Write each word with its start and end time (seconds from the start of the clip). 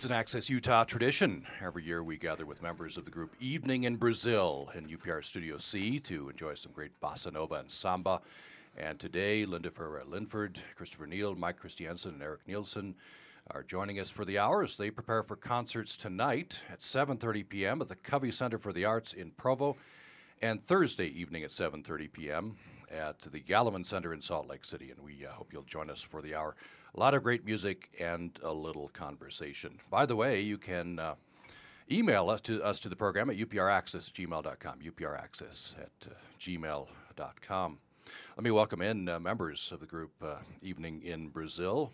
It's 0.00 0.06
an 0.06 0.12
Access 0.12 0.48
Utah 0.48 0.84
tradition. 0.84 1.44
Every 1.62 1.84
year 1.84 2.02
we 2.02 2.16
gather 2.16 2.46
with 2.46 2.62
members 2.62 2.96
of 2.96 3.04
the 3.04 3.10
group 3.10 3.36
Evening 3.38 3.84
in 3.84 3.96
Brazil 3.96 4.70
in 4.74 4.86
UPR 4.86 5.22
Studio 5.22 5.58
C 5.58 6.00
to 6.00 6.30
enjoy 6.30 6.54
some 6.54 6.72
great 6.72 6.98
bossa 7.02 7.30
nova 7.30 7.56
and 7.56 7.70
samba. 7.70 8.22
And 8.78 8.98
today, 8.98 9.44
Linda 9.44 9.70
Ferreira 9.70 10.06
Linford, 10.06 10.58
Christopher 10.74 11.06
Neal, 11.06 11.34
Mike 11.34 11.58
Christiansen, 11.58 12.14
and 12.14 12.22
Eric 12.22 12.40
Nielsen 12.46 12.94
are 13.50 13.62
joining 13.62 14.00
us 14.00 14.08
for 14.08 14.24
the 14.24 14.38
hour 14.38 14.64
as 14.64 14.74
they 14.74 14.90
prepare 14.90 15.22
for 15.22 15.36
concerts 15.36 15.98
tonight 15.98 16.58
at 16.72 16.80
7.30 16.80 17.46
p.m. 17.46 17.82
at 17.82 17.88
the 17.88 17.96
Covey 17.96 18.30
Center 18.30 18.56
for 18.56 18.72
the 18.72 18.86
Arts 18.86 19.12
in 19.12 19.30
Provo 19.32 19.76
and 20.40 20.64
Thursday 20.64 21.08
evening 21.08 21.44
at 21.44 21.50
7.30 21.50 22.10
p.m. 22.10 22.56
at 22.90 23.20
the 23.20 23.40
Gallivan 23.40 23.84
Center 23.84 24.14
in 24.14 24.22
Salt 24.22 24.48
Lake 24.48 24.64
City. 24.64 24.92
And 24.92 25.04
we 25.04 25.26
uh, 25.26 25.32
hope 25.32 25.52
you'll 25.52 25.62
join 25.64 25.90
us 25.90 26.00
for 26.00 26.22
the 26.22 26.34
hour. 26.34 26.54
A 26.94 27.00
lot 27.00 27.14
of 27.14 27.22
great 27.22 27.44
music 27.44 27.88
and 28.00 28.38
a 28.42 28.52
little 28.52 28.88
conversation. 28.92 29.78
By 29.90 30.06
the 30.06 30.16
way, 30.16 30.40
you 30.40 30.58
can 30.58 30.98
uh, 30.98 31.14
email 31.90 32.28
us 32.30 32.40
to, 32.42 32.62
us 32.62 32.80
to 32.80 32.88
the 32.88 32.96
program 32.96 33.30
at 33.30 33.36
upraccess 33.36 34.08
at 34.08 34.14
gmail.com, 34.14 34.78
upraccess 34.80 35.74
at 35.78 36.08
uh, 36.10 36.14
gmail.com. 36.40 37.78
Let 38.36 38.44
me 38.44 38.50
welcome 38.50 38.82
in 38.82 39.08
uh, 39.08 39.20
members 39.20 39.70
of 39.72 39.80
the 39.80 39.86
group 39.86 40.10
uh, 40.22 40.36
Evening 40.62 41.02
in 41.04 41.28
Brazil. 41.28 41.92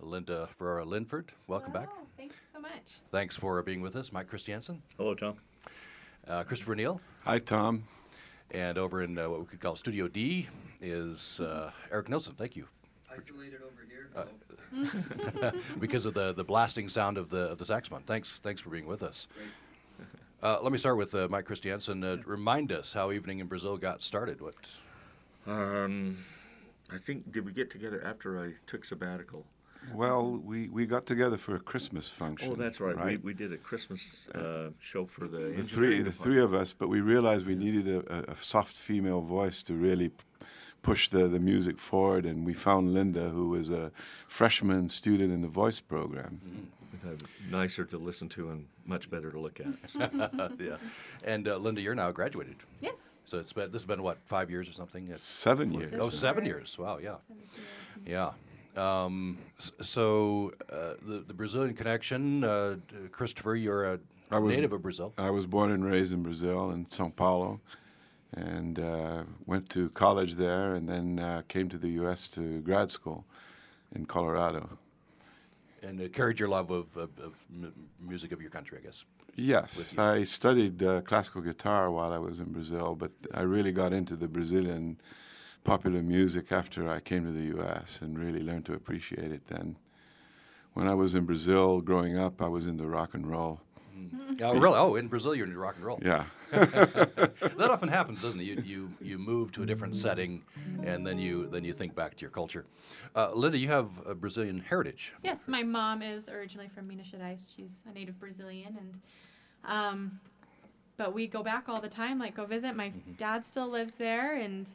Linda 0.00 0.48
Ferreira 0.58 0.84
Linford, 0.84 1.30
welcome 1.46 1.72
back. 1.72 1.88
Hello, 1.92 2.06
Thank 2.16 2.32
you 2.32 2.38
so 2.52 2.58
much. 2.58 2.98
Thanks 3.12 3.36
for 3.36 3.62
being 3.62 3.80
with 3.80 3.94
us. 3.94 4.10
Mike 4.12 4.26
Christiansen, 4.28 4.82
Hello, 4.96 5.14
Tom. 5.14 5.36
uh, 6.26 6.42
Christopher 6.44 6.74
Neal, 6.74 7.00
Hi, 7.24 7.38
Tom. 7.38 7.84
and 8.50 8.76
over 8.76 9.02
in 9.02 9.16
uh, 9.18 9.28
what 9.28 9.38
we 9.38 9.46
could 9.46 9.60
call 9.60 9.76
Studio 9.76 10.08
D 10.08 10.48
is 10.80 11.38
uh, 11.40 11.70
Eric 11.92 12.08
Nelson. 12.08 12.34
Thank 12.36 12.56
you. 12.56 12.66
isolated 13.08 13.60
over 13.62 13.82
here. 13.82 13.83
Uh, 14.14 15.50
because 15.78 16.04
of 16.04 16.14
the, 16.14 16.32
the 16.32 16.44
blasting 16.44 16.88
sound 16.88 17.16
of 17.16 17.30
the 17.30 17.50
of 17.50 17.58
the 17.58 17.64
saxophone. 17.64 18.02
Thanks 18.02 18.38
thanks 18.38 18.60
for 18.60 18.70
being 18.70 18.86
with 18.86 19.02
us. 19.02 19.28
Uh, 20.42 20.58
let 20.60 20.72
me 20.72 20.78
start 20.78 20.98
with 20.98 21.14
uh, 21.14 21.26
Mike 21.30 21.46
Christiansen. 21.46 22.04
Uh, 22.04 22.16
remind 22.26 22.70
us 22.70 22.92
how 22.92 23.12
Evening 23.12 23.38
in 23.38 23.46
Brazil 23.46 23.76
got 23.76 24.02
started. 24.02 24.40
What? 24.40 24.54
Um, 25.46 26.18
I 26.90 26.98
think 26.98 27.32
did 27.32 27.46
we 27.46 27.52
get 27.52 27.70
together 27.70 28.04
after 28.04 28.44
I 28.44 28.52
took 28.66 28.84
sabbatical? 28.84 29.46
Well, 29.92 30.40
we, 30.42 30.68
we 30.68 30.86
got 30.86 31.04
together 31.04 31.36
for 31.36 31.56
a 31.56 31.60
Christmas 31.60 32.08
function. 32.08 32.52
Oh, 32.52 32.54
that's 32.54 32.80
right. 32.80 32.96
right? 32.96 33.22
We, 33.22 33.32
we 33.32 33.34
did 33.34 33.52
a 33.52 33.58
Christmas 33.58 34.26
uh, 34.34 34.70
show 34.80 35.04
for 35.04 35.28
the 35.28 35.52
the 35.56 35.62
three 35.62 36.02
the 36.02 36.12
three 36.12 36.40
of 36.40 36.54
us, 36.54 36.72
but 36.72 36.88
we 36.88 37.00
realized 37.00 37.46
we 37.46 37.54
needed 37.54 37.88
a, 37.88 38.30
a, 38.30 38.32
a 38.32 38.36
soft 38.36 38.76
female 38.76 39.20
voice 39.20 39.62
to 39.64 39.74
really 39.74 40.10
p- 40.10 40.24
push 40.84 41.08
the, 41.08 41.26
the 41.26 41.40
music 41.40 41.78
forward, 41.80 42.24
and 42.26 42.46
we 42.46 42.52
found 42.54 42.92
Linda, 42.94 43.30
who 43.30 43.48
was 43.48 43.70
a 43.70 43.90
freshman 44.28 44.88
student 44.88 45.32
in 45.32 45.40
the 45.40 45.48
voice 45.48 45.80
program. 45.80 46.70
nicer 47.50 47.84
to 47.84 47.98
listen 47.98 48.28
to 48.28 48.50
and 48.50 48.66
much 48.86 49.10
better 49.10 49.30
to 49.32 49.40
look 49.40 49.58
at. 49.60 49.66
yeah. 50.60 50.76
And 51.24 51.48
uh, 51.48 51.56
Linda, 51.56 51.80
you're 51.80 51.94
now 51.94 52.12
graduated. 52.12 52.56
Yes. 52.80 52.96
So 53.24 53.38
it's 53.38 53.52
been 53.52 53.70
this 53.72 53.82
has 53.82 53.86
been 53.86 54.02
what 54.02 54.18
five 54.26 54.50
years 54.50 54.68
or 54.68 54.72
something? 54.72 55.04
It's- 55.04 55.22
Seven 55.22 55.72
years. 55.72 55.94
oh, 55.98 56.10
seven 56.10 56.44
years. 56.44 56.78
Wow. 56.78 56.98
Yeah. 56.98 57.16
Yeah. 58.06 58.32
Um, 58.76 59.38
so 59.80 60.52
uh, 60.70 60.94
the 61.06 61.24
the 61.26 61.34
Brazilian 61.34 61.74
connection, 61.74 62.44
uh, 62.44 62.76
Christopher, 63.12 63.56
you're 63.56 63.84
a 63.94 63.98
I 64.30 64.38
was- 64.38 64.54
native 64.54 64.72
of 64.72 64.82
Brazil. 64.82 65.12
I 65.16 65.30
was 65.30 65.46
born 65.46 65.70
and 65.72 65.82
raised 65.84 66.12
in 66.12 66.22
Brazil, 66.22 66.70
in 66.70 66.84
São 66.86 67.14
Paulo, 67.14 67.60
and 68.36 68.78
uh, 68.78 69.22
went 69.46 69.68
to 69.70 69.88
college 69.90 70.34
there, 70.34 70.74
and 70.74 70.88
then 70.88 71.18
uh, 71.18 71.42
came 71.48 71.68
to 71.68 71.78
the 71.78 71.90
U.S. 72.02 72.28
to 72.28 72.60
grad 72.60 72.90
school 72.90 73.24
in 73.94 74.06
Colorado. 74.06 74.78
and 75.82 76.00
uh, 76.00 76.08
carried 76.08 76.38
your 76.40 76.48
love 76.48 76.70
of, 76.70 76.86
of, 76.96 77.10
of 77.20 77.34
m- 77.52 77.72
music 78.00 78.32
of 78.32 78.40
your 78.40 78.50
country, 78.50 78.78
I 78.80 78.84
guess. 78.86 79.04
Yes, 79.36 79.98
I 79.98 80.22
studied 80.24 80.82
uh, 80.82 81.00
classical 81.02 81.42
guitar 81.42 81.90
while 81.90 82.12
I 82.12 82.18
was 82.18 82.38
in 82.40 82.52
Brazil, 82.52 82.94
but 82.94 83.10
I 83.32 83.42
really 83.42 83.72
got 83.72 83.92
into 83.92 84.14
the 84.16 84.28
Brazilian 84.28 84.98
popular 85.64 86.02
music 86.02 86.52
after 86.52 86.88
I 86.88 87.00
came 87.00 87.24
to 87.24 87.32
the 87.32 87.46
U.S. 87.56 87.98
and 88.00 88.18
really 88.18 88.42
learned 88.42 88.64
to 88.66 88.74
appreciate 88.74 89.32
it 89.32 89.46
then. 89.48 89.76
When 90.74 90.86
I 90.88 90.94
was 90.94 91.14
in 91.14 91.24
Brazil 91.24 91.80
growing 91.80 92.16
up, 92.18 92.40
I 92.42 92.48
was 92.48 92.66
into 92.66 92.86
rock 92.86 93.14
and 93.14 93.26
roll. 93.28 93.60
Oh, 94.42 94.54
really? 94.54 94.76
Oh, 94.76 94.96
in 94.96 95.08
Brazil, 95.08 95.34
you're 95.34 95.46
into 95.46 95.58
rock 95.58 95.76
and 95.76 95.84
roll. 95.84 96.00
Yeah. 96.02 96.24
that 96.50 97.58
often 97.58 97.88
happens, 97.88 98.22
doesn't 98.22 98.40
it? 98.40 98.44
You, 98.44 98.62
you 98.64 98.90
you 99.00 99.18
move 99.18 99.52
to 99.52 99.62
a 99.62 99.66
different 99.66 99.96
setting, 99.96 100.42
and 100.82 101.06
then 101.06 101.18
you 101.18 101.48
then 101.48 101.64
you 101.64 101.72
think 101.72 101.94
back 101.94 102.16
to 102.16 102.20
your 102.22 102.30
culture. 102.30 102.64
Uh, 103.14 103.32
Linda, 103.32 103.58
you 103.58 103.68
have 103.68 103.88
a 104.06 104.14
Brazilian 104.14 104.60
heritage. 104.60 105.12
Yes, 105.22 105.48
my 105.48 105.62
mom 105.62 106.02
is 106.02 106.28
originally 106.28 106.68
from 106.68 106.88
Minas 106.88 107.08
Gerais. 107.08 107.54
She's 107.54 107.82
a 107.88 107.92
native 107.92 108.18
Brazilian, 108.18 108.76
and 108.78 109.00
um, 109.64 110.20
but 110.96 111.14
we 111.14 111.26
go 111.26 111.42
back 111.42 111.68
all 111.68 111.80
the 111.80 111.88
time, 111.88 112.18
like 112.18 112.36
go 112.36 112.46
visit. 112.46 112.76
My 112.76 112.92
dad 113.18 113.44
still 113.44 113.68
lives 113.68 113.96
there, 113.96 114.36
and 114.36 114.68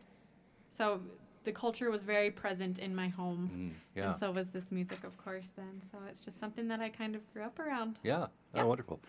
so 0.70 1.02
the 1.50 1.60
culture 1.60 1.90
was 1.90 2.04
very 2.04 2.30
present 2.44 2.78
in 2.78 2.92
my 2.96 3.08
home, 3.20 3.42
Mm, 3.50 3.72
yeah. 3.96 4.06
and 4.06 4.16
so 4.16 4.26
was 4.32 4.50
this 4.52 4.72
music, 4.72 5.04
of 5.04 5.16
course. 5.26 5.50
Then, 5.60 5.82
so 5.90 5.98
it's 6.10 6.22
just 6.28 6.40
something 6.40 6.68
that 6.68 6.80
I 6.80 6.90
kind 6.90 7.16
of 7.16 7.22
grew 7.34 7.44
up 7.50 7.58
around. 7.60 7.98
Yeah. 8.04 8.28
Yeah. 8.54 8.64
Oh, 8.64 8.68
wonderful. 8.68 9.00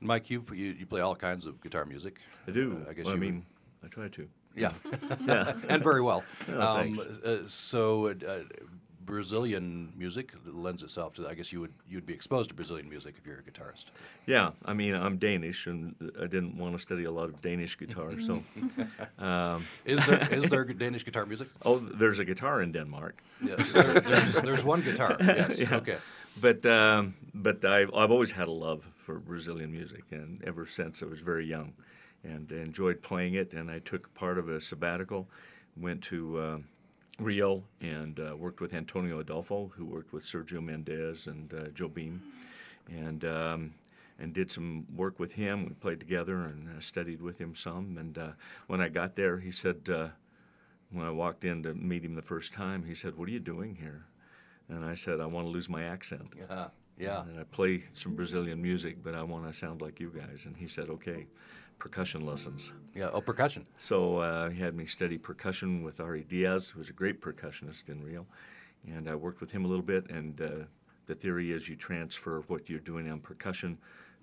Mike, 0.00 0.28
you 0.32 0.38
you 0.62 0.68
you 0.80 0.86
play 0.86 1.00
all 1.06 1.14
kinds 1.16 1.46
of 1.46 1.52
guitar 1.64 1.84
music. 1.84 2.14
I 2.48 2.50
do. 2.60 2.64
Uh, 2.84 2.90
I 2.90 2.94
guess 2.94 3.04
Well, 3.06 3.14
I 3.14 3.18
you- 3.18 3.24
mean, 3.26 3.46
I 3.84 3.86
try 3.88 4.08
to. 4.18 4.22
Yeah. 4.56 4.72
Yeah. 5.26 5.52
and 5.72 5.80
very 5.90 6.02
well. 6.08 6.22
Oh, 6.48 6.76
thanks. 6.80 6.98
uh, 7.00 7.42
so. 7.46 7.80
Uh, 8.08 8.14
uh, 8.34 8.42
Brazilian 9.08 9.90
music 9.96 10.32
lends 10.44 10.82
itself 10.82 11.14
to. 11.14 11.26
I 11.26 11.34
guess 11.34 11.50
you 11.52 11.60
would 11.62 11.72
you'd 11.88 12.04
be 12.06 12.12
exposed 12.12 12.48
to 12.50 12.54
Brazilian 12.54 12.88
music 12.88 13.14
if 13.18 13.26
you're 13.26 13.38
a 13.38 13.42
guitarist. 13.50 13.86
Yeah, 14.26 14.50
I 14.66 14.74
mean, 14.74 14.94
I'm 14.94 15.16
Danish, 15.18 15.66
and 15.66 15.94
I 16.20 16.26
didn't 16.26 16.56
want 16.58 16.74
to 16.74 16.78
study 16.78 17.04
a 17.04 17.10
lot 17.10 17.24
of 17.30 17.40
Danish 17.40 17.76
guitar, 17.78 18.18
so. 18.20 18.42
Um, 19.18 19.66
Is 19.84 20.04
there 20.06 20.34
is 20.38 20.44
there 20.50 20.64
Danish 20.84 21.04
guitar 21.04 21.26
music? 21.26 21.48
oh, 21.64 21.78
there's 21.78 22.18
a 22.18 22.24
guitar 22.24 22.62
in 22.62 22.72
Denmark. 22.72 23.14
Yeah, 23.42 23.56
there- 23.56 24.00
there's, 24.00 24.34
there's 24.46 24.64
one 24.64 24.82
guitar. 24.82 25.16
Yes. 25.40 25.58
Yeah. 25.60 25.76
Okay. 25.80 25.98
But 26.40 26.64
um, 26.66 27.14
but 27.34 27.64
I've, 27.64 27.90
I've 27.94 28.10
always 28.12 28.30
had 28.32 28.48
a 28.48 28.52
love 28.66 28.80
for 29.04 29.18
Brazilian 29.18 29.72
music, 29.72 30.04
and 30.10 30.42
ever 30.44 30.66
since 30.66 31.02
I 31.02 31.06
was 31.06 31.20
very 31.20 31.46
young, 31.46 31.72
and 32.24 32.52
enjoyed 32.52 33.00
playing 33.02 33.34
it. 33.34 33.54
And 33.54 33.70
I 33.70 33.80
took 33.80 34.12
part 34.14 34.38
of 34.38 34.48
a 34.48 34.60
sabbatical, 34.60 35.26
went 35.76 36.02
to 36.10 36.18
uh, 36.38 36.58
Rio 37.18 37.64
and 37.80 38.20
uh, 38.20 38.36
worked 38.36 38.60
with 38.60 38.72
Antonio 38.72 39.20
Adolfo, 39.20 39.72
who 39.76 39.84
worked 39.84 40.12
with 40.12 40.24
Sergio 40.24 40.62
Mendes 40.62 41.26
and 41.26 41.52
uh, 41.52 41.68
Jobim, 41.68 42.20
and 42.88 43.24
um, 43.24 43.74
and 44.18 44.32
did 44.32 44.50
some 44.50 44.86
work 44.94 45.18
with 45.18 45.32
him. 45.32 45.66
We 45.66 45.74
played 45.74 46.00
together 46.00 46.44
and 46.44 46.68
uh, 46.68 46.80
studied 46.80 47.20
with 47.20 47.38
him 47.38 47.54
some. 47.54 47.96
And 47.98 48.18
uh, 48.18 48.28
when 48.66 48.80
I 48.80 48.88
got 48.88 49.14
there, 49.14 49.38
he 49.38 49.50
said. 49.50 49.88
Uh, 49.88 50.08
when 50.90 51.04
I 51.04 51.10
walked 51.10 51.44
in 51.44 51.62
to 51.64 51.74
meet 51.74 52.04
him 52.04 52.14
the 52.14 52.22
first 52.22 52.52
time, 52.52 52.84
he 52.84 52.94
said, 52.94 53.16
"What 53.16 53.28
are 53.28 53.32
you 53.32 53.40
doing 53.40 53.76
here?" 53.76 54.06
And 54.68 54.84
I 54.84 54.94
said, 54.94 55.20
"I 55.20 55.26
want 55.26 55.46
to 55.46 55.50
lose 55.50 55.68
my 55.68 55.84
accent." 55.84 56.34
Yeah. 56.38 56.68
Yeah. 56.98 57.22
And 57.22 57.38
I 57.38 57.44
play 57.44 57.84
some 57.92 58.14
Brazilian 58.14 58.60
music, 58.60 59.04
but 59.04 59.14
I 59.14 59.22
want 59.22 59.46
to 59.46 59.52
sound 59.52 59.80
like 59.80 60.00
you 60.00 60.10
guys. 60.10 60.44
And 60.46 60.56
he 60.56 60.66
said, 60.66 60.88
"Okay, 60.88 61.26
percussion 61.78 62.24
lessons." 62.26 62.72
Yeah. 62.94 63.10
Oh, 63.12 63.20
percussion. 63.20 63.66
So 63.78 64.18
uh, 64.18 64.50
he 64.50 64.60
had 64.60 64.74
me 64.74 64.86
study 64.86 65.18
percussion 65.18 65.82
with 65.82 66.00
Ari 66.00 66.24
Diaz, 66.24 66.70
who 66.70 66.78
was 66.78 66.88
a 66.90 66.92
great 66.92 67.20
percussionist 67.20 67.88
in 67.88 68.02
Rio, 68.02 68.26
and 68.86 69.08
I 69.08 69.14
worked 69.14 69.40
with 69.40 69.50
him 69.50 69.64
a 69.64 69.68
little 69.68 69.84
bit. 69.84 70.10
And 70.10 70.40
uh, 70.40 70.48
the 71.06 71.14
theory 71.14 71.52
is 71.52 71.68
you 71.68 71.76
transfer 71.76 72.42
what 72.48 72.68
you're 72.68 72.80
doing 72.80 73.10
on 73.10 73.20
percussion 73.20 73.78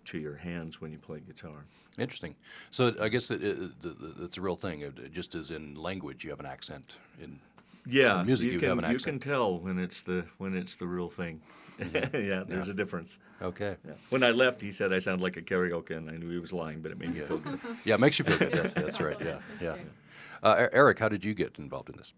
to 0.05 0.17
your 0.19 0.35
hands 0.35 0.81
when 0.81 0.91
you 0.91 0.99
play 0.99 1.19
guitar. 1.19 1.65
Interesting. 1.97 2.35
So 2.71 2.93
I 2.99 3.07
guess 3.07 3.31
it, 3.31 3.41
it, 3.43 3.81
the, 3.81 3.89
the, 3.89 4.23
it's 4.25 4.37
a 4.37 4.41
real 4.41 4.55
thing. 4.57 4.81
It- 4.81 5.11
Just 5.13 5.33
as 5.35 5.51
in 5.51 5.75
language, 5.75 6.23
you 6.23 6.29
have 6.31 6.39
an 6.39 6.45
accent. 6.45 6.97
In 7.21 7.39
Yeah, 7.87 8.21
In 8.21 8.25
music, 8.25 8.45
you 8.47 8.53
you 8.53 8.59
can 8.59 8.69
have 8.69 8.79
an 8.79 8.91
you 8.91 8.97
can 8.97 9.19
tell 9.19 9.59
when 9.59 9.77
it's 9.79 10.01
the 10.01 10.25
when 10.37 10.55
it's 10.55 10.75
the 10.75 10.87
real 10.87 11.09
thing. 11.09 11.41
yeah, 11.79 12.09
there's 12.47 12.67
Yeah. 12.67 12.71
a 12.71 12.73
difference. 12.73 13.19
okay. 13.41 13.75
Yeah. 13.85 13.93
When 14.09 14.23
I 14.23 14.31
left, 14.31 14.61
he 14.61 14.71
said 14.71 14.91
I 14.93 14.99
sound 14.99 15.21
like 15.21 15.37
a 15.37 15.41
karaoke, 15.41 15.91
and 15.91 16.09
I 16.09 16.17
knew 16.17 16.29
he 16.29 16.39
was 16.39 16.53
lying, 16.53 16.81
but 16.81 16.91
it 16.91 16.97
made 16.97 17.13
me 17.13 17.19
feel 17.19 17.37
good. 17.39 17.59
Yeah, 17.85 17.95
it 17.95 17.99
makes 17.99 18.17
you 18.17 18.25
feel 18.25 18.37
good. 18.37 18.53
That's, 18.53 18.73
that's 18.73 18.99
right. 18.99 19.17
Yeah. 19.21 19.39
Yeah. 19.61 19.75
Uh, 20.41 20.67
Eric, 20.71 20.99
how 20.99 21.09
did 21.09 21.23
you 21.25 21.33
get 21.33 21.57
involved 21.59 21.89
in 21.89 21.97
this? 21.97 22.13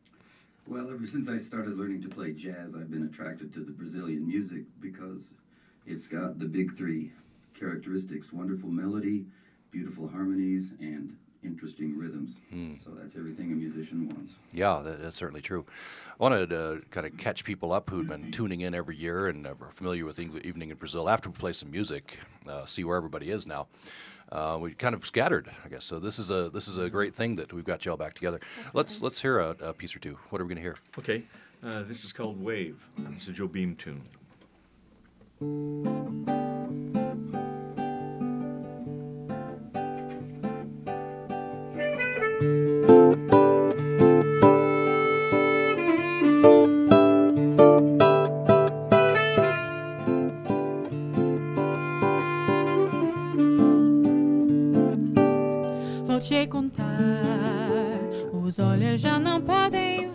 Well, 0.67 0.89
ever 0.89 1.07
since 1.07 1.29
I 1.29 1.37
started 1.37 1.77
learning 1.77 2.01
to 2.03 2.09
play 2.09 2.33
jazz, 2.33 2.75
I've 2.75 2.91
been 2.91 3.03
attracted 3.03 3.53
to 3.53 3.61
the 3.61 3.71
Brazilian 3.71 4.27
music 4.27 4.63
because 4.81 5.33
it's 5.85 6.07
got 6.07 6.39
the 6.39 6.45
big 6.45 6.75
three 6.77 7.11
characteristics 7.57 8.31
wonderful 8.33 8.69
melody, 8.69 9.25
beautiful 9.71 10.07
harmonies, 10.07 10.73
and 10.79 11.15
interesting 11.47 11.97
rhythms. 11.97 12.37
So 12.83 12.91
that's 12.91 13.15
everything 13.15 13.51
a 13.51 13.55
musician 13.55 14.07
wants. 14.09 14.33
Yeah, 14.53 14.81
that, 14.83 15.01
that's 15.01 15.15
certainly 15.15 15.41
true. 15.41 15.65
I 16.19 16.23
wanted 16.23 16.49
to 16.49 16.81
kind 16.91 17.07
of 17.07 17.17
catch 17.17 17.43
people 17.43 17.71
up 17.71 17.89
who'd 17.89 18.07
been 18.07 18.31
tuning 18.31 18.61
in 18.61 18.75
every 18.75 18.95
year 18.95 19.27
and 19.27 19.47
are 19.47 19.55
familiar 19.71 20.05
with 20.05 20.19
Eng- 20.19 20.41
Evening 20.43 20.69
in 20.69 20.77
Brazil 20.77 21.09
after 21.09 21.29
we 21.29 21.35
play 21.35 21.53
some 21.53 21.71
music, 21.71 22.19
uh, 22.47 22.65
see 22.65 22.83
where 22.83 22.97
everybody 22.97 23.31
is 23.31 23.47
now. 23.47 23.67
Uh, 24.31 24.57
we 24.59 24.73
kind 24.73 24.93
of 24.93 25.05
scattered, 25.05 25.49
I 25.63 25.69
guess. 25.69 25.85
So 25.85 25.99
this 25.99 26.19
is 26.19 26.29
a 26.31 26.49
this 26.49 26.67
is 26.67 26.77
a 26.77 26.89
great 26.89 27.15
thing 27.15 27.37
that 27.37 27.53
we've 27.53 27.63
got 27.63 27.85
you 27.85 27.91
all 27.91 27.97
back 27.97 28.13
together. 28.13 28.41
Let's 28.73 29.01
let's 29.01 29.21
hear 29.21 29.39
a, 29.39 29.55
a 29.61 29.73
piece 29.73 29.95
or 29.95 29.99
two. 29.99 30.17
What 30.29 30.41
are 30.41 30.43
we 30.45 30.49
going 30.53 30.57
to 30.57 30.69
hear? 30.69 30.75
Okay, 30.99 31.23
uh, 31.63 31.83
this 31.83 32.03
is 32.03 32.11
called 32.11 32.43
Wave. 32.43 32.85
It's 33.15 33.29
a 33.29 33.31
Jobim 33.31 33.77
tune. 33.77 34.01
Olhos 58.59 59.01
já 59.01 59.19
não 59.19 59.41
podem 59.41 60.06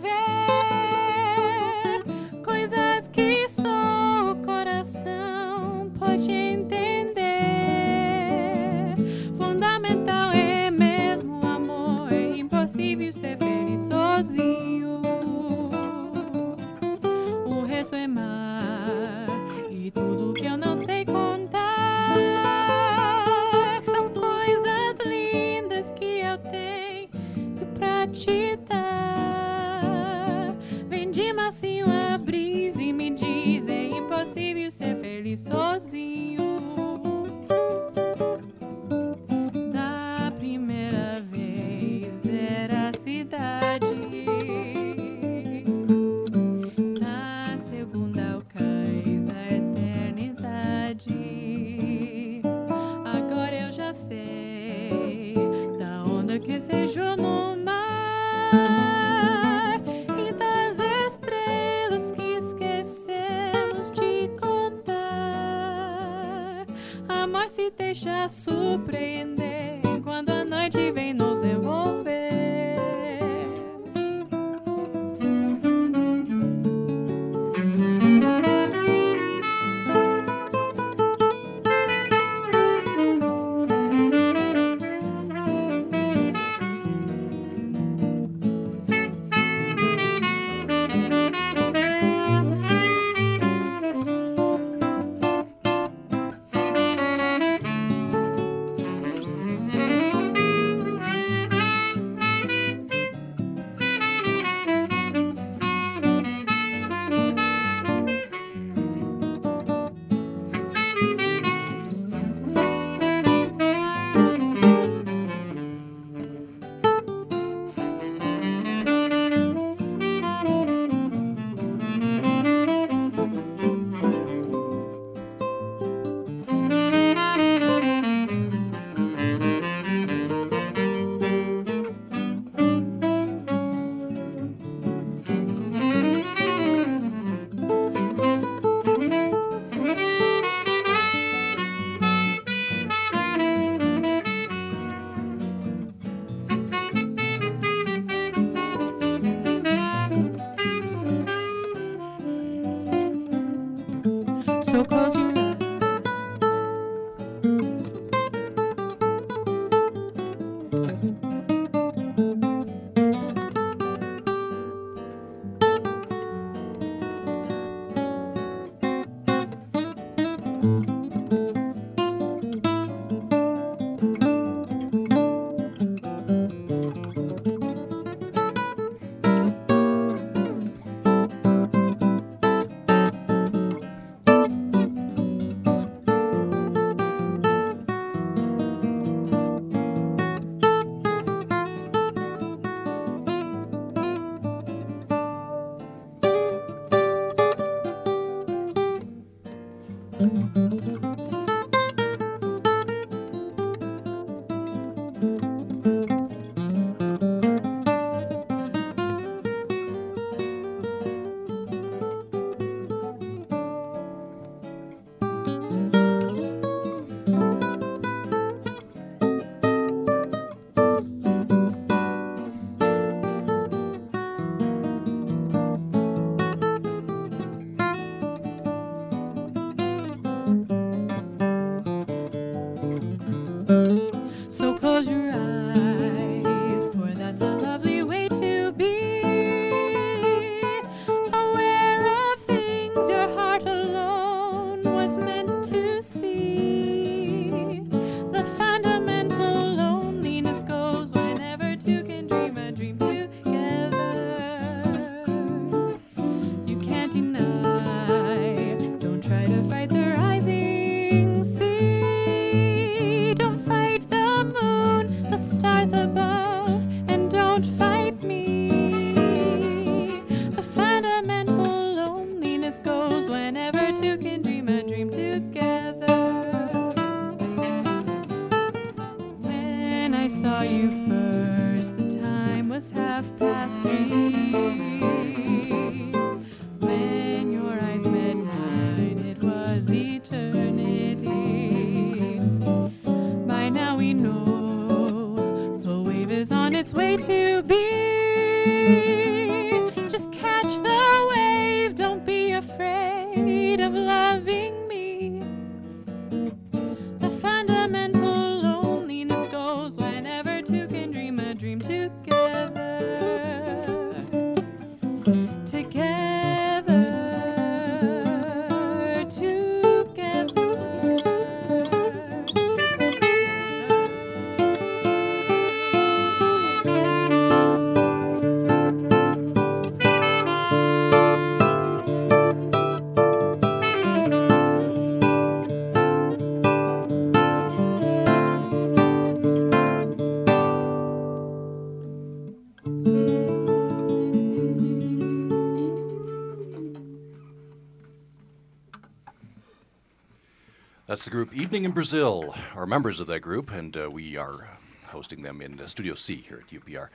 That's 351.23 351.29
the 351.29 351.37
group 351.37 351.53
Evening 351.55 351.85
in 351.85 351.91
Brazil, 351.91 352.53
or 352.75 352.85
members 352.85 353.21
of 353.21 353.27
that 353.27 353.39
group, 353.39 353.71
and 353.71 353.95
uh, 353.95 354.11
we 354.11 354.35
are 354.35 354.67
hosting 355.05 355.41
them 355.41 355.61
in 355.61 355.79
uh, 355.79 355.87
Studio 355.87 356.15
C 356.15 356.43
here 356.45 356.61
at 356.67 356.69
UPR. 356.69 357.07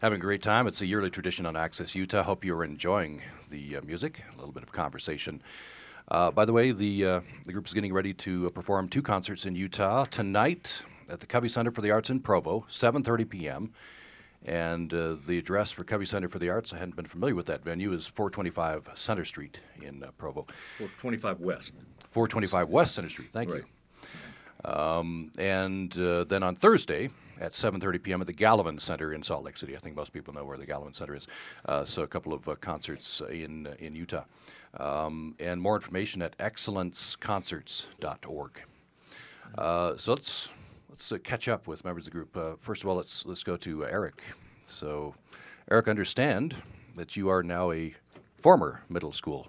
Having 0.00 0.18
a 0.18 0.20
great 0.20 0.42
time. 0.42 0.66
It's 0.66 0.80
a 0.80 0.86
yearly 0.86 1.10
tradition 1.10 1.46
on 1.46 1.54
Access 1.54 1.94
Utah. 1.94 2.24
Hope 2.24 2.44
you're 2.44 2.64
enjoying 2.64 3.22
the 3.50 3.76
uh, 3.76 3.82
music, 3.82 4.24
a 4.34 4.36
little 4.36 4.50
bit 4.50 4.64
of 4.64 4.72
conversation. 4.72 5.40
Uh, 6.08 6.32
by 6.32 6.44
the 6.44 6.52
way, 6.52 6.72
the, 6.72 7.06
uh, 7.06 7.20
the 7.44 7.52
group 7.52 7.68
is 7.68 7.72
getting 7.72 7.92
ready 7.92 8.12
to 8.14 8.46
uh, 8.46 8.48
perform 8.48 8.88
two 8.88 9.00
concerts 9.00 9.46
in 9.46 9.54
Utah 9.54 10.06
tonight 10.06 10.82
at 11.08 11.20
the 11.20 11.26
Covey 11.26 11.48
Center 11.48 11.70
for 11.70 11.82
the 11.82 11.92
Arts 11.92 12.10
in 12.10 12.18
Provo, 12.18 12.66
7:30 12.68 13.30
p.m. 13.30 13.72
And 14.44 14.92
uh, 14.92 15.16
the 15.26 15.38
address 15.38 15.70
for 15.72 15.84
Covey 15.84 16.04
Center 16.04 16.28
for 16.28 16.40
the 16.40 16.50
Arts, 16.50 16.72
I 16.72 16.78
hadn't 16.78 16.96
been 16.96 17.06
familiar 17.06 17.36
with 17.36 17.46
that 17.46 17.62
venue, 17.62 17.92
is 17.92 18.08
425 18.08 18.88
Center 18.94 19.24
Street 19.24 19.60
in 19.80 20.02
uh, 20.02 20.10
Provo. 20.18 20.46
425 20.78 21.38
West. 21.40 21.74
425 22.10 22.68
West 22.68 22.94
Center 22.96 23.08
Street. 23.08 23.28
Thank 23.32 23.50
Right. 23.52 23.62
you. 23.62 23.66
Um, 24.64 25.32
and 25.38 25.96
uh, 25.98 26.22
then 26.24 26.42
on 26.44 26.54
Thursday 26.54 27.10
at 27.40 27.50
7:30 27.52 28.00
p.m. 28.02 28.20
at 28.20 28.26
the 28.28 28.32
Gallivan 28.32 28.78
Center 28.80 29.12
in 29.12 29.20
Salt 29.22 29.42
Lake 29.44 29.56
City. 29.56 29.74
I 29.74 29.78
think 29.80 29.96
most 29.96 30.12
people 30.12 30.32
know 30.34 30.44
where 30.44 30.56
the 30.56 30.66
Gallivan 30.66 30.94
Center 30.94 31.16
is. 31.16 31.26
Uh, 31.66 31.84
so 31.84 32.02
a 32.02 32.06
couple 32.06 32.32
of 32.32 32.48
uh, 32.48 32.54
concerts 32.56 33.20
in 33.28 33.66
uh, 33.66 33.74
in 33.80 33.96
Utah, 33.96 34.22
um, 34.78 35.34
and 35.40 35.60
more 35.60 35.74
information 35.74 36.22
at 36.22 36.36
excellenceconcerts.org. 36.38 38.62
Uh, 39.58 39.96
so 39.96 40.12
let's 40.12 40.50
let's 41.02 41.10
uh, 41.12 41.18
catch 41.24 41.48
up 41.48 41.66
with 41.66 41.84
members 41.84 42.06
of 42.06 42.12
the 42.12 42.16
group. 42.16 42.36
Uh, 42.36 42.54
first 42.56 42.84
of 42.84 42.88
all, 42.88 42.94
let's 42.96 43.26
let's 43.26 43.42
go 43.42 43.56
to 43.56 43.84
Eric. 43.86 44.22
So, 44.66 45.14
Eric, 45.70 45.88
understand 45.88 46.54
that 46.94 47.16
you 47.16 47.28
are 47.28 47.42
now 47.42 47.72
a 47.72 47.92
former 48.36 48.82
middle 48.88 49.12
school 49.12 49.48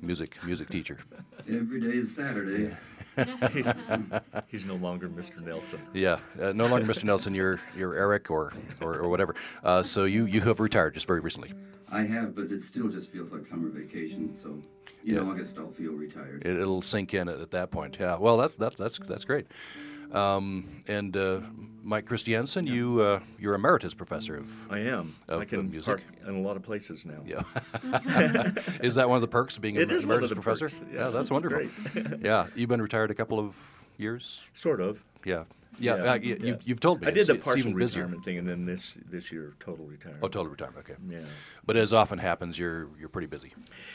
music 0.00 0.42
music 0.44 0.70
teacher. 0.70 0.98
Every 1.48 1.80
day 1.80 1.98
is 1.98 2.14
Saturday. 2.14 2.74
He's 4.48 4.64
no 4.64 4.76
longer 4.76 5.08
Mr. 5.08 5.44
Nelson. 5.44 5.80
Yeah, 5.92 6.20
uh, 6.40 6.52
no 6.52 6.66
longer 6.66 6.86
Mr. 6.86 7.04
Nelson. 7.04 7.34
You're 7.34 7.60
you're 7.76 7.94
Eric 7.94 8.30
or 8.30 8.54
or, 8.80 8.94
or 8.94 9.08
whatever. 9.10 9.34
Uh, 9.62 9.82
so 9.82 10.04
you 10.04 10.24
you 10.24 10.40
have 10.42 10.58
retired 10.58 10.94
just 10.94 11.06
very 11.06 11.20
recently. 11.20 11.52
I 11.90 12.02
have, 12.02 12.34
but 12.34 12.50
it 12.50 12.62
still 12.62 12.88
just 12.88 13.10
feels 13.10 13.30
like 13.32 13.44
summer 13.44 13.68
vacation. 13.68 14.34
So 14.36 14.48
in 15.04 15.14
Yeah. 15.14 15.20
August, 15.20 15.58
I'll 15.58 15.70
feel 15.70 15.92
retired. 15.92 16.46
It, 16.46 16.58
it'll 16.58 16.82
sink 16.82 17.12
in 17.12 17.28
at, 17.28 17.40
at 17.40 17.50
that 17.50 17.70
point. 17.70 17.98
Yeah. 18.00 18.16
Well, 18.16 18.38
that's 18.38 18.56
that's 18.56 18.76
that's 18.76 18.98
that's 18.98 19.24
great. 19.26 19.46
Um, 20.12 20.82
and 20.88 21.16
uh, 21.16 21.40
Mike 21.82 22.06
Christiansen, 22.06 22.66
you 22.66 23.00
uh, 23.00 23.20
you're 23.38 23.54
emeritus 23.54 23.94
professor 23.94 24.36
of. 24.36 24.50
I 24.70 24.78
am. 24.80 25.14
Of 25.28 25.40
I 25.42 25.44
can 25.44 25.70
music? 25.70 25.86
park 25.86 26.02
in 26.26 26.34
a 26.36 26.40
lot 26.40 26.56
of 26.56 26.62
places 26.62 27.04
now. 27.04 27.22
Yeah. 27.26 27.42
is 28.82 28.94
that 28.94 29.08
one 29.08 29.16
of 29.16 29.22
the 29.22 29.28
perks 29.28 29.56
of 29.56 29.62
being 29.62 29.76
It 29.76 29.82
an 29.82 29.90
is 29.90 30.06
one 30.06 30.16
of 30.16 30.18
emeritus 30.22 30.30
the 30.30 30.36
professor? 30.36 30.68
perks, 30.68 30.82
Yeah, 30.92 30.98
yeah, 31.04 31.10
that's 31.10 31.30
wonderful. 31.30 31.68
yeah, 32.20 32.46
you've 32.54 32.68
been 32.68 32.82
retired 32.82 33.10
a 33.10 33.14
couple 33.14 33.38
of 33.38 33.56
years. 33.98 34.42
Sort 34.54 34.80
of. 34.80 35.02
Yeah. 35.24 35.44
Yeah. 35.80 35.96
Yeah, 35.96 36.02
uh, 36.02 36.04
y- 36.14 36.20
yeah. 36.22 36.36
You, 36.40 36.58
you've 36.64 36.80
told 36.80 37.00
me. 37.02 37.06
I 37.06 37.10
did 37.10 37.26
the 37.26 37.34
partial 37.36 37.72
busier. 37.72 38.02
retirement 38.02 38.24
thing, 38.24 38.38
and 38.38 38.46
then 38.46 38.64
this 38.64 38.96
this 39.10 39.30
year 39.30 39.52
total 39.60 39.84
retirement. 39.84 40.24
Oh, 40.24 40.28
total 40.28 40.48
retirement. 40.50 40.84
Okay. 40.88 40.98
Yeah. 41.08 41.20
But 41.66 41.76
as 41.76 41.92
often 41.92 42.18
happens, 42.18 42.58
you're 42.58 42.88
you're 42.98 43.10
pretty 43.10 43.28
busy. 43.28 43.52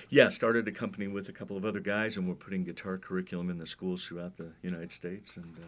Yeah, 0.10 0.29
started 0.29 0.67
a 0.67 0.72
company 0.72 1.08
with 1.08 1.27
a 1.27 1.34
couple 1.34 1.58
of 1.58 1.65
other 1.65 1.79
guys, 1.82 2.15
and 2.15 2.27
we're 2.27 2.36
putting 2.36 2.63
guitar 2.63 2.98
curriculum 3.00 3.50
in 3.50 3.58
the 3.58 3.65
schools 3.65 4.05
throughout 4.05 4.38
the 4.38 4.51
United 4.62 4.91
States, 4.93 5.36
and 5.36 5.58
uh, 5.58 5.67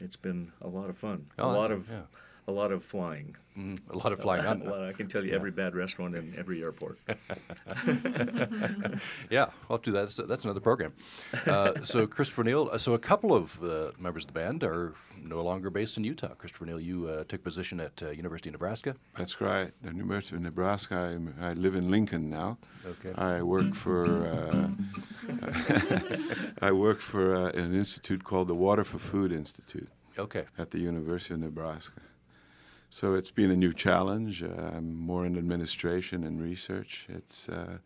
it's 0.00 0.16
been 0.16 0.52
a 0.60 0.68
lot 0.68 0.90
of 0.90 0.96
fun. 0.96 1.26
Oh, 1.38 1.50
a 1.50 1.52
lot 1.52 1.70
of 1.70 1.88
yeah. 1.88 2.02
A 2.48 2.52
lot 2.52 2.72
of 2.72 2.82
flying. 2.82 3.36
Mm, 3.56 3.78
a 3.90 3.96
lot 3.96 4.12
of 4.12 4.20
flying 4.20 4.44
on. 4.50 4.62
A 4.62 4.70
lot- 4.70 4.82
I 4.88 4.92
can 4.92 5.06
tell 5.06 5.22
you 5.24 5.32
every 5.32 5.50
bad 5.50 5.74
restaurant 5.74 6.16
in 6.16 6.34
every 6.36 6.62
airport. 6.64 6.98
Yeah, 9.30 9.50
I'll 9.68 9.78
do 9.78 9.92
that. 9.92 10.04
That's, 10.04 10.16
that's 10.30 10.44
another 10.44 10.60
program. 10.60 10.92
Uh, 11.46 11.84
so, 11.84 12.06
Christopher 12.06 12.44
Neal, 12.44 12.70
uh, 12.72 12.78
so 12.78 12.94
a 12.94 12.98
couple 12.98 13.34
of 13.34 13.62
uh, 13.62 13.90
members 13.98 14.24
of 14.24 14.28
the 14.28 14.32
band 14.32 14.64
are 14.64 14.94
no 15.22 15.42
longer 15.42 15.68
based 15.70 15.96
in 15.98 16.04
Utah. 16.04 16.34
Christopher 16.40 16.64
Neal, 16.66 16.80
you 16.80 17.08
uh, 17.08 17.24
took 17.24 17.42
position 17.44 17.80
at 17.80 18.02
uh, 18.02 18.10
University 18.10 18.48
of 18.48 18.52
Nebraska. 18.54 18.94
That's 19.16 19.40
right. 19.40 19.70
The 19.82 19.90
University 19.94 20.36
of 20.36 20.42
Nebraska. 20.42 20.94
I'm, 20.96 21.34
I 21.40 21.52
live 21.52 21.74
in 21.74 21.90
Lincoln 21.90 22.30
now. 22.30 22.56
Okay. 22.86 23.12
I 23.20 23.42
work 23.42 23.74
for 23.74 24.26
uh, 24.34 24.68
I 26.62 26.72
work 26.72 27.00
for 27.00 27.34
uh, 27.34 27.50
an 27.50 27.74
institute 27.74 28.24
called 28.24 28.48
the 28.48 28.54
Water 28.54 28.84
for 28.84 28.98
Food 28.98 29.30
Institute 29.32 29.88
Okay. 30.18 30.44
at 30.56 30.70
the 30.70 30.78
University 30.80 31.34
of 31.34 31.40
Nebraska. 31.40 32.00
So 32.90 33.14
it's 33.14 33.30
been 33.30 33.50
a 33.50 33.56
new 33.56 33.72
challenge. 33.72 34.42
I'm 34.42 34.94
more 34.94 35.26
in 35.26 35.36
administration 35.36 36.24
and 36.24 36.40
research. 36.40 37.06
It's 37.08 37.48
uh, 37.48 37.78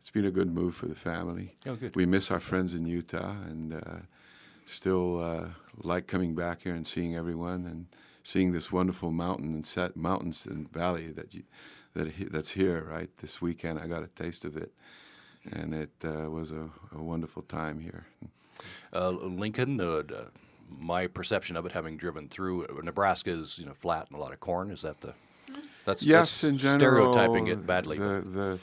it's 0.00 0.10
been 0.10 0.24
a 0.24 0.32
good 0.32 0.52
move 0.52 0.74
for 0.74 0.86
the 0.86 0.96
family. 0.96 1.54
Oh, 1.64 1.76
good. 1.76 1.94
We 1.94 2.06
miss 2.06 2.30
our 2.32 2.40
friends 2.40 2.74
in 2.74 2.86
Utah 2.86 3.36
and 3.48 3.74
uh, 3.74 3.98
still 4.64 5.22
uh, 5.22 5.48
like 5.76 6.08
coming 6.08 6.34
back 6.34 6.62
here 6.62 6.74
and 6.74 6.86
seeing 6.86 7.14
everyone 7.14 7.66
and 7.66 7.86
seeing 8.24 8.50
this 8.50 8.72
wonderful 8.72 9.12
mountain 9.12 9.54
and 9.54 9.64
set 9.64 9.96
mountains 9.96 10.44
and 10.44 10.68
valley 10.72 11.12
that 11.12 11.32
you, 11.34 11.44
that 11.94 12.12
that's 12.32 12.50
here. 12.50 12.84
Right, 12.84 13.10
this 13.18 13.40
weekend 13.40 13.78
I 13.78 13.86
got 13.86 14.02
a 14.02 14.08
taste 14.08 14.44
of 14.44 14.56
it, 14.56 14.72
and 15.52 15.72
it 15.72 15.92
uh, 16.04 16.28
was 16.28 16.50
a, 16.50 16.68
a 16.92 17.00
wonderful 17.00 17.42
time 17.42 17.78
here. 17.78 18.06
Uh, 18.92 19.10
Lincoln, 19.10 19.80
uh, 19.80 20.02
my 20.78 21.06
perception 21.06 21.56
of 21.56 21.66
it, 21.66 21.72
having 21.72 21.96
driven 21.96 22.28
through 22.28 22.66
uh, 22.66 22.82
Nebraska, 22.82 23.30
is 23.30 23.58
you 23.58 23.66
know 23.66 23.74
flat 23.74 24.08
and 24.08 24.18
a 24.18 24.20
lot 24.20 24.32
of 24.32 24.40
corn. 24.40 24.70
Is 24.70 24.82
that 24.82 25.00
the? 25.00 25.14
That's 25.84 26.02
Yes, 26.02 26.40
that's 26.40 26.44
in 26.44 26.58
general, 26.58 27.12
stereotyping 27.12 27.48
it 27.48 27.66
badly. 27.66 27.98
The 27.98 28.22
the 28.24 28.58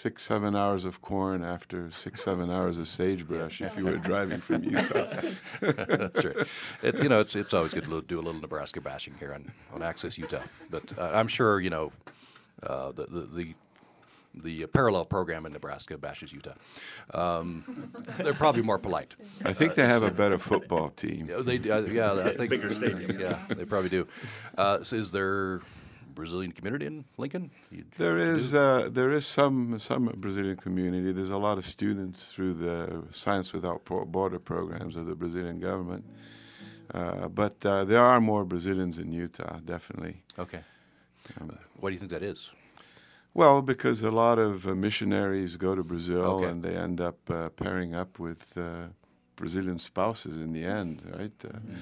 six 0.00 0.22
seven 0.22 0.56
hours 0.56 0.84
of 0.84 1.02
corn 1.02 1.44
after 1.44 1.90
six 1.90 2.22
seven 2.22 2.50
hours 2.50 2.78
of 2.78 2.88
sagebrush. 2.88 3.60
If 3.60 3.76
you 3.76 3.84
were 3.84 3.96
driving 3.96 4.40
from 4.40 4.64
Utah, 4.64 5.06
That's 5.60 6.24
right. 6.24 6.46
It, 6.82 7.02
you 7.02 7.08
know, 7.08 7.20
it's 7.20 7.36
it's 7.36 7.54
always 7.54 7.74
good 7.74 7.84
to 7.84 8.02
do 8.02 8.16
a 8.16 8.22
little 8.22 8.40
Nebraska 8.40 8.80
bashing 8.80 9.14
here 9.18 9.34
on, 9.34 9.50
on 9.74 9.82
Access 9.82 10.18
Utah. 10.18 10.42
But 10.70 10.98
uh, 10.98 11.10
I'm 11.14 11.28
sure 11.28 11.60
you 11.60 11.70
know 11.70 11.92
uh, 12.62 12.92
the, 12.92 13.06
the 13.06 13.20
the 13.20 13.54
the 14.34 14.66
parallel 14.66 15.04
program 15.04 15.44
in 15.46 15.52
Nebraska 15.52 15.98
bashes 15.98 16.32
Utah. 16.32 16.54
Um, 17.14 17.92
they're 18.18 18.34
probably 18.34 18.62
more 18.62 18.78
polite. 18.78 19.16
I 19.44 19.52
think 19.52 19.74
they 19.74 19.86
have 19.86 20.02
a 20.02 20.10
better 20.10 20.38
football 20.38 20.88
team. 20.90 21.28
Yeah, 21.28 21.42
They 21.42 21.58
uh, 21.70 21.80
yeah, 21.82 22.12
I 22.14 22.36
think 22.36 22.50
Bigger 22.50 22.72
stadium. 22.74 23.18
Yeah, 23.20 23.38
they 23.48 23.64
probably 23.64 23.88
do. 23.90 24.06
Uh, 24.56 24.82
so 24.84 24.96
is 24.96 25.10
there 25.12 25.60
Brazilian 26.14 26.52
community 26.52 26.86
in 26.86 27.04
Lincoln? 27.16 27.50
You- 27.70 27.84
There 27.98 28.18
you 28.18 28.22
is 28.34 28.52
do? 28.52 28.58
uh, 28.58 28.88
there 28.88 29.10
is 29.12 29.26
some 29.26 29.78
some 29.78 30.06
Brazilian 30.16 30.56
community. 30.56 31.12
There's 31.12 31.30
a 31.30 31.36
lot 31.48 31.58
of 31.58 31.66
students 31.66 32.32
through 32.32 32.54
the 32.54 33.02
Science 33.10 33.52
Without 33.52 33.84
Border 33.84 34.38
programs 34.38 34.96
of 34.96 35.06
the 35.06 35.14
Brazilian 35.14 35.58
government. 35.60 36.04
Uh, 36.94 37.28
but 37.28 37.54
uh, 37.64 37.84
there 37.84 38.02
are 38.04 38.20
more 38.20 38.44
Brazilians 38.44 38.98
in 38.98 39.12
Utah, 39.12 39.58
definitely. 39.64 40.22
okay. 40.38 40.60
Uh, 41.40 41.44
why 41.78 41.88
do 41.90 41.92
you 41.94 41.98
think 42.00 42.10
that 42.10 42.22
is? 42.24 42.50
Well, 43.34 43.62
because 43.62 44.02
a 44.02 44.10
lot 44.10 44.38
of 44.38 44.66
uh, 44.66 44.74
missionaries 44.74 45.56
go 45.56 45.74
to 45.74 45.84
Brazil 45.84 46.22
Okay. 46.24 46.46
and 46.48 46.62
they 46.62 46.76
end 46.76 47.00
up 47.00 47.30
uh, 47.30 47.48
pairing 47.50 47.94
up 47.94 48.18
with 48.18 48.56
uh, 48.58 48.88
Brazilian 49.36 49.78
spouses 49.78 50.36
in 50.36 50.52
the 50.52 50.64
end, 50.64 51.02
right? 51.16 51.32
Uh, 51.44 51.48
Mm-hmm. 51.58 51.74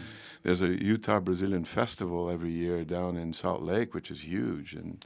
There's 0.44 0.62
a 0.62 0.68
Utah 0.82 1.20
Brazilian 1.20 1.64
festival 1.64 2.30
every 2.30 2.50
year 2.52 2.84
down 2.84 3.16
in 3.16 3.32
Salt 3.32 3.62
Lake, 3.62 3.92
which 3.92 4.10
is 4.10 4.24
huge, 4.24 4.72
and 4.74 5.04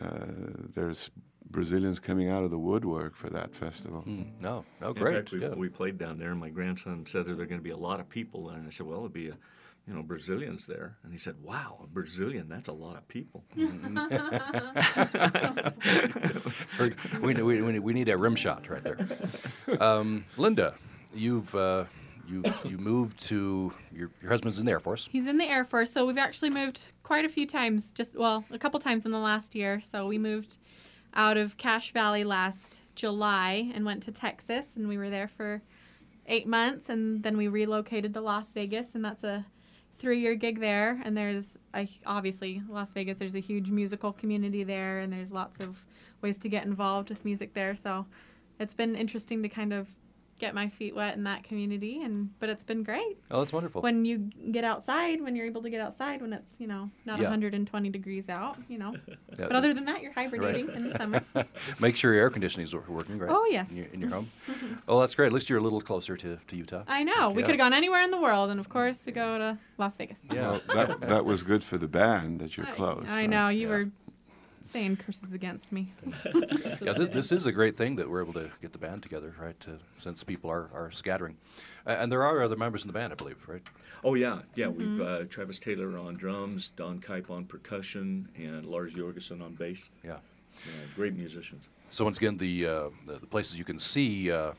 uh, 0.00 0.26
there's 0.74 1.10
Brazilians 1.50 2.00
coming 2.00 2.28
out 2.30 2.42
of 2.42 2.50
the 2.50 2.58
woodwork 2.58 3.14
for 3.14 3.28
that 3.30 3.54
festival. 3.54 4.00
Hmm, 4.00 4.22
no, 4.40 4.64
no, 4.80 4.88
In 4.88 4.94
great. 4.94 5.14
fact, 5.16 5.32
we, 5.32 5.40
yeah. 5.42 5.54
we 5.54 5.68
played 5.68 5.98
down 5.98 6.18
there, 6.18 6.30
and 6.30 6.40
my 6.40 6.48
grandson 6.48 7.04
said 7.06 7.26
that 7.26 7.34
there 7.34 7.44
are 7.44 7.46
going 7.46 7.60
to 7.60 7.64
be 7.64 7.70
a 7.70 7.76
lot 7.76 8.00
of 8.00 8.08
people, 8.08 8.48
and 8.50 8.66
I 8.66 8.70
said, 8.70 8.86
well, 8.86 8.96
it'll 8.96 9.08
be, 9.10 9.28
a, 9.28 9.36
you 9.86 9.94
know, 9.94 10.02
Brazilians 10.02 10.66
there, 10.66 10.96
and 11.04 11.12
he 11.12 11.18
said, 11.18 11.36
wow, 11.40 11.78
a 11.82 11.86
Brazilian, 11.86 12.48
that's 12.48 12.68
a 12.68 12.72
lot 12.72 12.96
of 12.96 13.06
people. 13.08 13.44
We, 17.22 17.34
we, 17.34 17.62
we, 17.62 17.78
we 17.78 17.92
need 17.92 18.08
a 18.08 18.16
rim 18.16 18.36
shot 18.36 18.68
right 18.68 18.82
there. 18.82 18.98
Um, 19.80 20.24
Linda, 20.36 20.74
you've 21.14 21.54
uh, 21.54 21.84
you 22.28 22.42
you 22.64 22.78
moved 22.78 23.20
to 23.28 23.72
your 23.92 24.10
your 24.20 24.30
husband's 24.30 24.58
in 24.58 24.66
the 24.66 24.72
Air 24.72 24.80
Force. 24.80 25.08
He's 25.10 25.26
in 25.26 25.38
the 25.38 25.48
Air 25.48 25.64
Force, 25.64 25.92
so 25.92 26.06
we've 26.06 26.18
actually 26.18 26.50
moved 26.50 26.88
quite 27.02 27.24
a 27.24 27.28
few 27.28 27.46
times. 27.46 27.92
Just 27.92 28.18
well, 28.18 28.44
a 28.50 28.58
couple 28.58 28.78
times 28.80 29.06
in 29.06 29.12
the 29.12 29.18
last 29.18 29.54
year. 29.54 29.80
So 29.80 30.06
we 30.06 30.18
moved 30.18 30.58
out 31.14 31.36
of 31.36 31.56
Cache 31.56 31.92
Valley 31.92 32.24
last 32.24 32.82
July 32.94 33.70
and 33.74 33.84
went 33.84 34.02
to 34.04 34.12
Texas, 34.12 34.76
and 34.76 34.88
we 34.88 34.98
were 34.98 35.10
there 35.10 35.28
for 35.28 35.62
eight 36.26 36.46
months, 36.46 36.88
and 36.88 37.22
then 37.22 37.36
we 37.36 37.48
relocated 37.48 38.14
to 38.14 38.20
Las 38.20 38.52
Vegas, 38.52 38.94
and 38.94 39.04
that's 39.04 39.24
a 39.24 39.46
three-year 39.98 40.34
gig 40.34 40.60
there. 40.60 41.00
And 41.04 41.16
there's 41.16 41.56
a, 41.74 41.88
obviously 42.04 42.62
Las 42.68 42.92
Vegas. 42.92 43.18
There's 43.18 43.34
a 43.34 43.40
huge 43.40 43.70
musical 43.70 44.12
community 44.12 44.64
there, 44.64 44.98
and 45.00 45.12
there's 45.12 45.32
lots 45.32 45.60
of 45.60 45.84
ways 46.22 46.38
to 46.38 46.48
get 46.48 46.64
involved 46.64 47.08
with 47.08 47.24
music 47.24 47.54
there. 47.54 47.74
So 47.74 48.06
it's 48.58 48.74
been 48.74 48.94
interesting 48.94 49.42
to 49.42 49.48
kind 49.48 49.72
of 49.72 49.88
get 50.38 50.54
my 50.54 50.68
feet 50.68 50.94
wet 50.94 51.16
in 51.16 51.24
that 51.24 51.42
community, 51.44 52.02
and 52.02 52.30
but 52.40 52.48
it's 52.48 52.64
been 52.64 52.82
great. 52.82 53.16
Oh, 53.30 53.40
that's 53.40 53.52
wonderful. 53.52 53.80
When 53.82 54.04
you 54.04 54.18
get 54.50 54.64
outside, 54.64 55.20
when 55.22 55.34
you're 55.36 55.46
able 55.46 55.62
to 55.62 55.70
get 55.70 55.80
outside, 55.80 56.20
when 56.20 56.32
it's 56.32 56.56
you 56.60 56.66
know 56.66 56.90
not 57.04 57.18
Yeah. 57.18 57.24
120 57.24 57.90
degrees 57.90 58.28
out, 58.28 58.58
you 58.68 58.78
know. 58.78 58.94
Yeah, 59.38 59.46
But 59.48 59.56
other 59.56 59.74
than 59.74 59.84
that, 59.84 60.00
you're 60.02 60.12
hibernating 60.12 60.68
in 60.70 60.88
the 60.90 60.96
summer. 60.96 61.22
Make 61.80 61.96
sure 61.96 62.14
your 62.14 62.22
air 62.22 62.30
conditioning 62.30 62.64
is 62.64 62.74
working, 62.74 63.18
right? 63.18 63.30
Oh, 63.30 63.46
yes. 63.50 63.70
In 63.72 63.76
your, 63.76 63.86
in 63.92 64.00
your 64.00 64.10
home. 64.10 64.30
Mm-hmm. 64.46 64.74
oh, 64.88 65.00
that's 65.00 65.14
great. 65.14 65.26
At 65.26 65.32
least 65.32 65.50
you're 65.50 65.58
a 65.58 65.62
little 65.62 65.80
closer 65.82 66.16
to, 66.16 66.38
to 66.48 66.56
Utah. 66.56 66.84
I 66.88 67.02
know. 67.02 67.28
We 67.30 67.42
Yeah. 67.42 67.46
could 67.46 67.54
have 67.56 67.58
gone 67.58 67.74
anywhere 67.74 68.02
in 68.02 68.10
the 68.10 68.20
world, 68.20 68.48
and 68.50 68.58
of 68.58 68.68
course, 68.70 69.04
we 69.04 69.12
go 69.12 69.36
to 69.38 69.58
Las 69.76 69.96
Vegas. 69.96 70.20
Yeah. 70.32 70.48
Well, 70.68 70.86
that, 70.86 71.00
that 71.00 71.24
was 71.26 71.42
good 71.42 71.62
for 71.62 71.76
the 71.76 71.88
band 71.88 72.40
that 72.40 72.56
you're 72.56 72.66
I- 72.66 72.70
close. 72.72 73.06
I 73.10 73.16
right? 73.22 73.30
know 73.30 73.48
you 73.48 73.62
Yeah. 73.68 73.74
were 73.74 73.88
saying 74.76 74.96
curses 74.96 75.32
against 75.32 75.72
me. 75.72 75.90
yeah, 76.82 76.92
this, 76.92 77.08
this 77.08 77.32
is 77.32 77.46
a 77.46 77.52
great 77.52 77.78
thing 77.78 77.96
that 77.96 78.10
we're 78.10 78.22
able 78.22 78.34
to 78.34 78.50
get 78.60 78.72
the 78.72 78.78
band 78.78 79.02
together, 79.02 79.34
right? 79.40 79.56
Uh, 79.66 79.72
since 79.96 80.22
people 80.22 80.50
are, 80.50 80.68
are 80.74 80.90
scattering. 80.90 81.34
Uh, 81.86 81.96
and 81.98 82.12
there 82.12 82.22
are 82.22 82.42
other 82.42 82.56
members 82.56 82.82
in 82.82 82.88
the 82.88 82.92
band, 82.92 83.10
I 83.10 83.16
believe, 83.16 83.38
right? 83.48 83.62
Oh 84.04 84.12
yeah, 84.12 84.40
yeah. 84.54 84.66
Mm-hmm. 84.66 84.98
We've 84.98 85.06
uh, 85.06 85.24
Travis 85.30 85.58
Taylor 85.58 85.96
on 85.96 86.16
drums, 86.16 86.68
Don 86.76 87.00
Kipe 87.00 87.30
on 87.30 87.46
percussion, 87.46 88.28
and 88.36 88.66
Lars 88.66 88.92
Jorgensen 88.92 89.40
on 89.40 89.54
bass. 89.54 89.88
Yeah. 90.04 90.18
Yeah, 90.66 90.72
great 90.94 91.16
musicians. 91.16 91.68
So 91.88 92.04
once 92.04 92.18
again, 92.18 92.36
the, 92.36 92.66
uh, 92.66 92.88
the, 93.06 93.14
the 93.14 93.26
places 93.26 93.58
you 93.58 93.64
can 93.64 93.78
see 93.78 94.30
uh, 94.30 94.36
uh, 94.36 94.52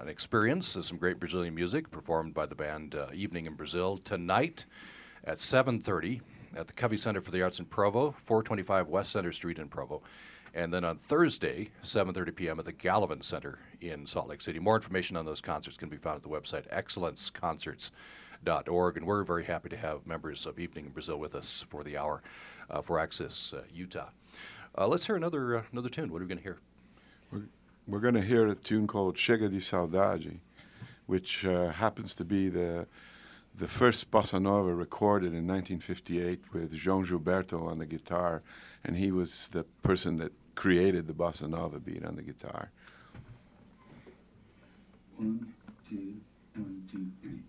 and 0.00 0.10
experience 0.10 0.76
uh, 0.76 0.82
some 0.82 0.98
great 0.98 1.18
Brazilian 1.18 1.54
music 1.54 1.90
performed 1.90 2.34
by 2.34 2.44
the 2.44 2.54
band 2.54 2.96
uh, 2.96 3.06
Evening 3.14 3.46
in 3.46 3.54
Brazil 3.54 3.96
tonight 3.96 4.66
at 5.24 5.38
7.30 5.38 6.20
at 6.56 6.66
the 6.66 6.72
Covey 6.72 6.96
Center 6.96 7.20
for 7.20 7.30
the 7.30 7.42
Arts 7.42 7.58
in 7.58 7.66
Provo, 7.66 8.14
425 8.24 8.88
West 8.88 9.12
Center 9.12 9.32
Street 9.32 9.58
in 9.58 9.68
Provo. 9.68 10.00
And 10.54 10.72
then 10.72 10.84
on 10.84 10.96
Thursday, 10.98 11.70
7.30 11.82 12.36
p.m. 12.36 12.60
at 12.60 12.64
the 12.64 12.72
Gallivan 12.72 13.22
Center 13.22 13.58
in 13.80 14.06
Salt 14.06 14.28
Lake 14.28 14.40
City. 14.40 14.60
More 14.60 14.76
information 14.76 15.16
on 15.16 15.26
those 15.26 15.40
concerts 15.40 15.76
can 15.76 15.88
be 15.88 15.96
found 15.96 16.14
at 16.16 16.22
the 16.22 16.28
website 16.28 16.68
excellenceconcerts.org. 16.72 18.96
And 18.96 19.04
we're 19.04 19.24
very 19.24 19.42
happy 19.44 19.68
to 19.70 19.76
have 19.76 20.06
members 20.06 20.46
of 20.46 20.60
Evening 20.60 20.86
in 20.86 20.92
Brazil 20.92 21.18
with 21.18 21.34
us 21.34 21.64
for 21.68 21.82
the 21.82 21.98
hour 21.98 22.22
uh, 22.70 22.82
for 22.82 23.00
Access 23.00 23.52
uh, 23.52 23.62
Utah. 23.72 24.10
Uh, 24.78 24.86
let's 24.86 25.06
hear 25.06 25.16
another, 25.16 25.56
uh, 25.56 25.62
another 25.72 25.88
tune. 25.88 26.12
What 26.12 26.22
are 26.22 26.24
we 26.24 26.28
going 26.28 26.38
to 26.38 26.44
hear? 26.44 26.58
We're 27.86 28.00
going 28.00 28.14
to 28.14 28.22
hear 28.22 28.46
a 28.46 28.54
tune 28.54 28.86
called 28.86 29.16
Chega 29.16 29.50
de 29.50 29.56
Saudade, 29.56 30.38
which 31.06 31.44
uh, 31.44 31.70
happens 31.70 32.14
to 32.14 32.24
be 32.24 32.48
the 32.48 32.86
the 33.56 33.68
first 33.68 34.10
bossa 34.10 34.40
nova 34.40 34.74
recorded 34.74 35.28
in 35.28 35.46
1958 35.46 36.52
with 36.52 36.74
João 36.74 37.06
Gilberto 37.06 37.68
on 37.70 37.78
the 37.78 37.86
guitar, 37.86 38.42
and 38.84 38.96
he 38.96 39.12
was 39.12 39.48
the 39.48 39.64
person 39.82 40.16
that 40.16 40.32
created 40.54 41.06
the 41.06 41.14
bossa 41.14 41.48
nova 41.48 41.78
beat 41.78 42.04
on 42.04 42.16
the 42.16 42.22
guitar. 42.22 42.70
One, 45.16 45.54
two, 45.88 46.16
one, 46.54 46.88
two, 46.90 47.06
three. 47.22 47.42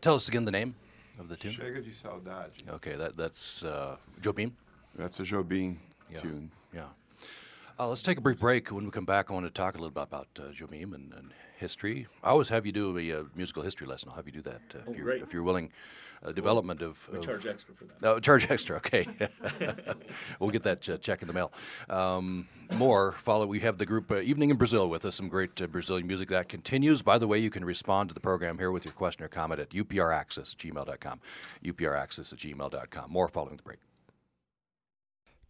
Tell 0.00 0.14
us 0.14 0.28
again 0.28 0.44
the 0.44 0.50
name 0.50 0.74
of 1.18 1.28
the 1.28 1.36
tune. 1.36 1.52
Chega 1.52 1.84
de 1.84 1.90
Saudade. 1.90 2.68
Okay, 2.70 2.96
that 2.96 3.16
that's 3.16 3.62
uh, 3.64 3.96
Jobim. 4.22 4.52
That's 4.96 5.20
a 5.20 5.24
Jobim 5.24 5.76
Yeah. 6.10 6.20
tune. 6.20 6.50
Yeah. 6.74 6.84
Uh, 7.78 7.88
let's 7.88 8.02
take 8.02 8.18
a 8.18 8.20
brief 8.20 8.38
break. 8.38 8.70
When 8.70 8.84
we 8.84 8.90
come 8.90 9.04
back, 9.06 9.30
I 9.30 9.34
want 9.34 9.46
to 9.46 9.50
talk 9.50 9.74
a 9.74 9.78
little 9.78 9.90
bit 9.90 10.02
about 10.02 10.28
uh, 10.38 10.42
Jobim 10.52 10.94
and, 10.94 11.12
and 11.14 11.32
history. 11.58 12.06
I 12.22 12.30
always 12.30 12.48
have 12.48 12.64
you 12.66 12.72
do 12.72 12.96
a, 12.98 13.20
uh 13.20 13.24
musical 13.34 13.62
history 13.62 13.86
lesson. 13.86 14.08
I'll 14.10 14.16
have 14.16 14.26
you 14.26 14.32
do 14.32 14.42
that 14.42 14.60
uh, 14.74 14.78
Oh, 14.86 14.90
if, 14.92 14.96
you're, 14.98 15.10
if 15.12 15.32
you're 15.32 15.42
willing. 15.42 15.70
Uh, 16.22 16.32
development 16.32 16.82
of, 16.82 16.98
We 17.10 17.16
of- 17.16 17.24
charge 17.24 17.46
extra 17.46 17.74
for 17.74 17.84
that. 17.86 17.94
Oh, 18.02 18.20
charge 18.20 18.50
extra. 18.50 18.76
Okay, 18.76 19.06
we'll 20.38 20.50
get 20.50 20.62
that 20.64 20.86
uh, 20.86 20.98
check 20.98 21.22
in 21.22 21.28
the 21.28 21.32
mail. 21.32 21.50
Um, 21.88 22.46
more 22.74 23.12
follow. 23.22 23.46
We 23.46 23.60
have 23.60 23.78
the 23.78 23.86
group 23.86 24.10
uh, 24.10 24.16
Evening 24.20 24.50
in 24.50 24.56
Brazil 24.56 24.90
with 24.90 25.06
us. 25.06 25.14
Some 25.14 25.28
great 25.28 25.60
uh, 25.62 25.66
Brazilian 25.66 26.06
music 26.06 26.28
that 26.28 26.50
continues. 26.50 27.00
By 27.00 27.16
the 27.16 27.26
way, 27.26 27.38
you 27.38 27.48
can 27.48 27.64
respond 27.64 28.10
to 28.10 28.14
the 28.14 28.20
program 28.20 28.58
here 28.58 28.70
with 28.70 28.84
your 28.84 28.92
question 28.92 29.24
or 29.24 29.28
comment 29.28 29.60
at 29.60 29.70
upraccess 29.70 30.52
at 30.52 30.58
gmail.com. 30.58 31.20
upraccess 31.64 32.32
at 32.34 32.38
gmail.com. 32.38 33.10
More 33.10 33.28
following 33.28 33.56
the 33.56 33.62
break. 33.62 33.78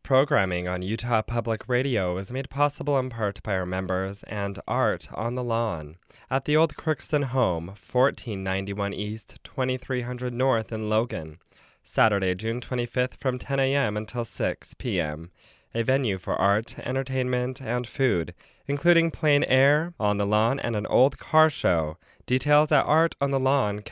Programming 0.03 0.67
on 0.67 0.83
Utah 0.83 1.23
Public 1.23 1.69
Radio 1.69 2.19
is 2.19 2.33
made 2.33 2.51
possible 2.51 2.99
in 2.99 3.11
part 3.11 3.43
by 3.43 3.55
our 3.55 3.67
members 3.67 4.23
and 4.25 4.59
Art 4.67 5.09
on 5.15 5.37
the 5.37 5.45
Lawn 5.45 5.97
at 6.31 6.45
the 6.47 6.57
Old 6.57 6.75
Crookston 6.75 7.25
Home, 7.25 7.67
1491 7.69 8.93
East, 8.93 9.39
2300 9.45 10.33
North 10.33 10.73
in 10.73 10.89
Logan. 10.89 11.39
Saturday, 11.85 12.35
June 12.35 12.61
25th 12.61 13.15
from 13.15 13.39
10 13.39 13.61
a.m. 13.61 13.97
until 13.97 14.25
6 14.25 14.75
p.m. 14.75 15.31
A 15.75 15.83
venue 15.83 16.19
for 16.19 16.35
art, 16.35 16.79
entertainment, 16.81 17.61
and 17.61 17.87
food, 17.87 18.35
including 18.67 19.11
plein 19.11 19.45
air, 19.45 19.95
on 20.01 20.19
the 20.19 20.27
lawn, 20.27 20.59
and 20.59 20.75
an 20.75 20.87
old 20.87 21.19
car 21.19 21.49
show. 21.49 21.97
Details 22.27 22.73
at 22.73 22.85
artonthelawn, 22.85 23.83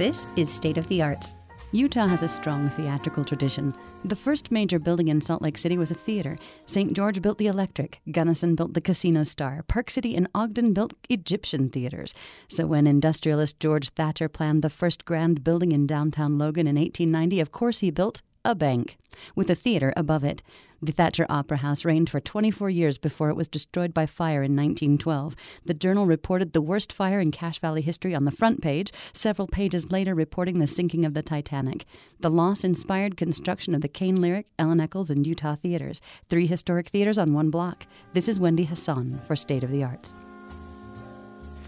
This 0.00 0.26
is 0.34 0.50
State 0.50 0.78
of 0.78 0.88
the 0.88 1.02
Arts. 1.02 1.34
Utah 1.72 2.06
has 2.06 2.22
a 2.22 2.28
strong 2.28 2.70
theatrical 2.70 3.22
tradition. 3.22 3.74
The 4.02 4.16
first 4.16 4.50
major 4.50 4.78
building 4.78 5.08
in 5.08 5.20
Salt 5.20 5.42
Lake 5.42 5.58
City 5.58 5.76
was 5.76 5.90
a 5.90 5.94
theater. 5.94 6.38
St. 6.64 6.94
George 6.94 7.20
built 7.20 7.36
the 7.36 7.48
Electric, 7.48 8.00
Gunnison 8.10 8.54
built 8.54 8.72
the 8.72 8.80
Casino 8.80 9.24
Star, 9.24 9.62
Park 9.68 9.90
City 9.90 10.16
and 10.16 10.26
Ogden 10.34 10.72
built 10.72 10.94
Egyptian 11.10 11.68
theaters. 11.68 12.14
So 12.48 12.66
when 12.66 12.86
industrialist 12.86 13.60
George 13.60 13.90
Thatcher 13.90 14.30
planned 14.30 14.62
the 14.62 14.70
first 14.70 15.04
grand 15.04 15.44
building 15.44 15.70
in 15.70 15.86
downtown 15.86 16.38
Logan 16.38 16.66
in 16.66 16.76
1890, 16.76 17.38
of 17.38 17.52
course 17.52 17.80
he 17.80 17.90
built 17.90 18.22
a 18.44 18.54
bank 18.54 18.96
with 19.34 19.50
a 19.50 19.54
theater 19.54 19.92
above 19.96 20.24
it. 20.24 20.42
The 20.82 20.92
Thatcher 20.92 21.26
Opera 21.28 21.58
House 21.58 21.84
reigned 21.84 22.08
for 22.08 22.20
24 22.20 22.70
years 22.70 22.96
before 22.96 23.28
it 23.28 23.36
was 23.36 23.48
destroyed 23.48 23.92
by 23.92 24.06
fire 24.06 24.42
in 24.42 24.56
1912. 24.56 25.36
The 25.66 25.74
Journal 25.74 26.06
reported 26.06 26.52
the 26.52 26.62
worst 26.62 26.90
fire 26.90 27.20
in 27.20 27.32
Cache 27.32 27.58
Valley 27.58 27.82
history 27.82 28.14
on 28.14 28.24
the 28.24 28.30
front 28.30 28.62
page, 28.62 28.90
several 29.12 29.46
pages 29.46 29.90
later 29.92 30.14
reporting 30.14 30.58
the 30.58 30.66
sinking 30.66 31.04
of 31.04 31.12
the 31.12 31.22
Titanic. 31.22 31.84
The 32.20 32.30
loss 32.30 32.64
inspired 32.64 33.18
construction 33.18 33.74
of 33.74 33.82
the 33.82 33.88
Caine 33.88 34.16
Lyric, 34.16 34.46
Ellen 34.58 34.80
Eccles, 34.80 35.10
and 35.10 35.26
Utah 35.26 35.54
theaters, 35.54 36.00
three 36.30 36.46
historic 36.46 36.88
theaters 36.88 37.18
on 37.18 37.34
one 37.34 37.50
block. 37.50 37.86
This 38.14 38.28
is 38.28 38.40
Wendy 38.40 38.64
Hassan 38.64 39.20
for 39.26 39.36
State 39.36 39.64
of 39.64 39.70
the 39.70 39.84
Arts. 39.84 40.16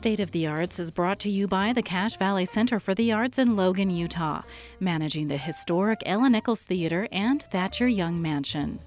State 0.02 0.18
of 0.18 0.32
the 0.32 0.48
Arts 0.48 0.80
is 0.80 0.90
brought 0.90 1.20
to 1.20 1.30
you 1.30 1.46
by 1.46 1.72
the 1.72 1.80
Cache 1.80 2.16
Valley 2.16 2.44
Center 2.44 2.80
for 2.80 2.92
the 2.92 3.12
Arts 3.12 3.38
in 3.38 3.54
Logan, 3.54 3.88
Utah, 3.88 4.42
managing 4.80 5.28
the 5.28 5.36
historic 5.36 6.02
Ellen 6.04 6.34
Eccles 6.34 6.62
Theater 6.62 7.06
and 7.12 7.40
Thatcher 7.52 7.86
Young 7.86 8.20
Mansion. 8.20 8.80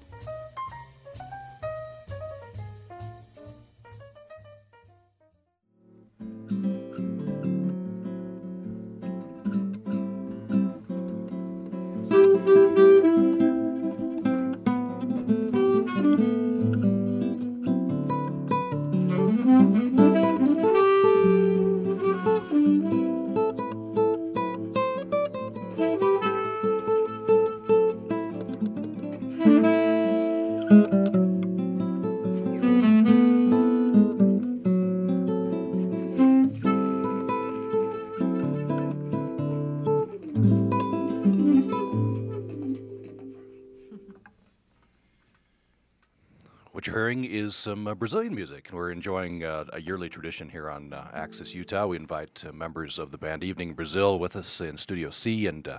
Hearing 46.96 47.26
is 47.26 47.54
some 47.54 47.86
uh, 47.86 47.94
Brazilian 47.94 48.34
music. 48.34 48.70
We're 48.72 48.90
enjoying 48.90 49.44
uh, 49.44 49.66
a 49.74 49.82
yearly 49.82 50.08
tradition 50.08 50.48
here 50.48 50.70
on 50.70 50.94
uh, 50.94 51.08
Access 51.12 51.52
Utah. 51.52 51.86
We 51.86 51.98
invite 51.98 52.42
uh, 52.48 52.52
members 52.52 52.98
of 52.98 53.10
the 53.10 53.18
band 53.18 53.44
Evening 53.44 53.74
Brazil 53.74 54.18
with 54.18 54.34
us 54.34 54.62
in 54.62 54.78
Studio 54.78 55.10
C, 55.10 55.46
and 55.46 55.68
uh, 55.68 55.78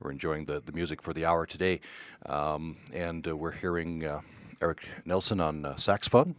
we're 0.00 0.10
enjoying 0.10 0.46
the, 0.46 0.60
the 0.66 0.72
music 0.72 1.00
for 1.00 1.12
the 1.12 1.24
hour 1.24 1.46
today. 1.46 1.78
Um, 2.26 2.76
and 2.92 3.28
uh, 3.28 3.36
we're 3.36 3.52
hearing 3.52 4.04
uh, 4.04 4.22
Eric 4.60 4.84
Nelson 5.04 5.38
on 5.38 5.64
uh, 5.64 5.76
saxophone, 5.76 6.34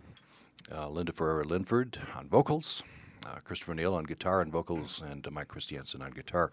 uh, 0.69 0.89
Linda 0.89 1.13
Ferreira 1.13 1.45
Linford 1.45 1.97
on 2.13 2.27
vocals, 2.27 2.83
uh, 3.25 3.35
Christopher 3.45 3.73
Neal 3.73 3.95
on 3.95 4.03
guitar 4.03 4.41
and 4.41 4.51
vocals, 4.51 5.01
and 5.09 5.25
uh, 5.25 5.31
Mike 5.31 5.47
Christiansen 5.47 6.01
on 6.01 6.11
guitar. 6.11 6.51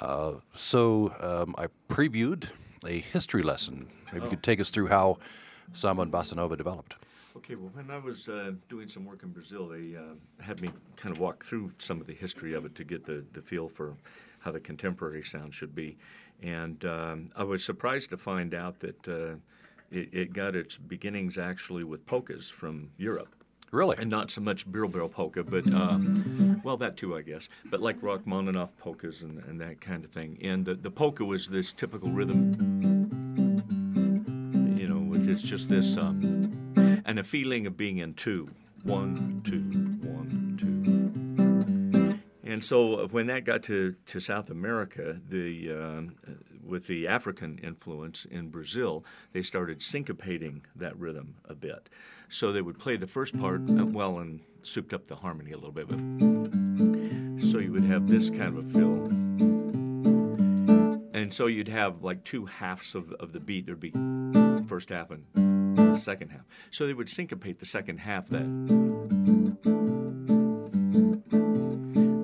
Uh, 0.00 0.34
so 0.52 1.12
um, 1.18 1.56
I 1.58 1.66
previewed 1.92 2.44
a 2.86 3.00
history 3.00 3.42
lesson. 3.42 3.88
Maybe 4.12 4.26
you 4.26 4.30
could 4.30 4.44
take 4.44 4.60
us 4.60 4.70
through 4.70 4.86
how 4.86 5.18
samba 5.72 6.02
and 6.02 6.12
bossa 6.12 6.36
nova 6.36 6.56
developed. 6.56 6.96
Okay, 7.36 7.54
well, 7.54 7.70
when 7.74 7.90
I 7.90 7.98
was 7.98 8.30
uh, 8.30 8.52
doing 8.70 8.88
some 8.88 9.04
work 9.04 9.22
in 9.22 9.28
Brazil, 9.28 9.68
they 9.68 9.94
uh, 9.94 10.14
had 10.42 10.62
me 10.62 10.70
kind 10.96 11.14
of 11.14 11.20
walk 11.20 11.44
through 11.44 11.70
some 11.78 12.00
of 12.00 12.06
the 12.06 12.14
history 12.14 12.54
of 12.54 12.64
it 12.64 12.74
to 12.76 12.84
get 12.84 13.04
the, 13.04 13.24
the 13.34 13.42
feel 13.42 13.68
for 13.68 13.94
how 14.38 14.52
the 14.52 14.60
contemporary 14.60 15.22
sound 15.22 15.52
should 15.52 15.74
be. 15.74 15.98
And 16.42 16.82
um, 16.86 17.26
I 17.36 17.44
was 17.44 17.62
surprised 17.62 18.08
to 18.10 18.16
find 18.16 18.54
out 18.54 18.80
that 18.80 19.08
uh, 19.08 19.36
it, 19.90 20.08
it 20.12 20.32
got 20.32 20.56
its 20.56 20.78
beginnings 20.78 21.36
actually 21.36 21.84
with 21.84 22.06
polkas 22.06 22.48
from 22.48 22.90
Europe. 22.96 23.34
Really? 23.70 23.96
And 23.98 24.08
not 24.08 24.30
so 24.30 24.40
much 24.40 24.64
Birl 24.64 24.88
polka, 24.88 25.42
but, 25.42 25.66
um, 25.74 26.60
well, 26.64 26.76
that 26.78 26.96
too, 26.96 27.16
I 27.16 27.22
guess. 27.22 27.48
But 27.66 27.82
like 27.82 28.00
Rachmaninoff 28.00 28.76
polkas 28.78 29.22
and, 29.22 29.42
and 29.44 29.60
that 29.60 29.80
kind 29.80 30.04
of 30.04 30.10
thing. 30.10 30.38
And 30.40 30.64
the, 30.64 30.74
the 30.74 30.90
polka 30.90 31.24
was 31.24 31.48
this 31.48 31.72
typical 31.72 32.10
rhythm, 32.10 32.95
it's 35.26 35.42
just 35.42 35.68
this, 35.68 35.96
um, 35.96 37.02
and 37.04 37.18
a 37.18 37.24
feeling 37.24 37.66
of 37.66 37.76
being 37.76 37.98
in 37.98 38.14
two. 38.14 38.50
One, 38.82 39.42
two, 39.44 39.60
one, 40.08 40.56
two. 40.60 42.50
And 42.50 42.64
so 42.64 42.94
uh, 42.94 43.08
when 43.08 43.26
that 43.26 43.44
got 43.44 43.64
to, 43.64 43.94
to 44.06 44.20
South 44.20 44.50
America, 44.50 45.20
the 45.28 45.70
uh, 45.70 46.30
with 46.64 46.86
the 46.86 47.06
African 47.06 47.58
influence 47.58 48.24
in 48.24 48.48
Brazil, 48.48 49.04
they 49.32 49.42
started 49.42 49.80
syncopating 49.80 50.62
that 50.74 50.96
rhythm 50.98 51.36
a 51.44 51.54
bit. 51.54 51.88
So 52.28 52.52
they 52.52 52.62
would 52.62 52.78
play 52.78 52.96
the 52.96 53.06
first 53.06 53.38
part 53.38 53.62
uh, 53.68 53.84
well 53.84 54.18
and 54.18 54.40
souped 54.62 54.94
up 54.94 55.06
the 55.06 55.16
harmony 55.16 55.52
a 55.52 55.56
little 55.56 55.72
bit. 55.72 55.88
But 55.88 55.98
so 57.42 57.58
you 57.58 57.72
would 57.72 57.84
have 57.84 58.08
this 58.08 58.30
kind 58.30 58.56
of 58.56 58.58
a 58.58 58.70
feel. 58.70 59.06
And 61.14 61.32
so 61.32 61.46
you'd 61.46 61.68
have 61.68 62.02
like 62.02 62.24
two 62.24 62.46
halves 62.46 62.94
of, 62.94 63.12
of 63.12 63.32
the 63.32 63.40
beat. 63.40 63.66
There'd 63.66 63.80
be 63.80 63.92
first 64.66 64.90
half 64.90 65.10
and 65.10 65.24
the 65.76 65.96
second 65.96 66.30
half. 66.30 66.44
So 66.70 66.86
they 66.86 66.94
would 66.94 67.08
syncopate 67.08 67.58
the 67.58 67.66
second 67.66 67.98
half 67.98 68.28
then. 68.28 68.66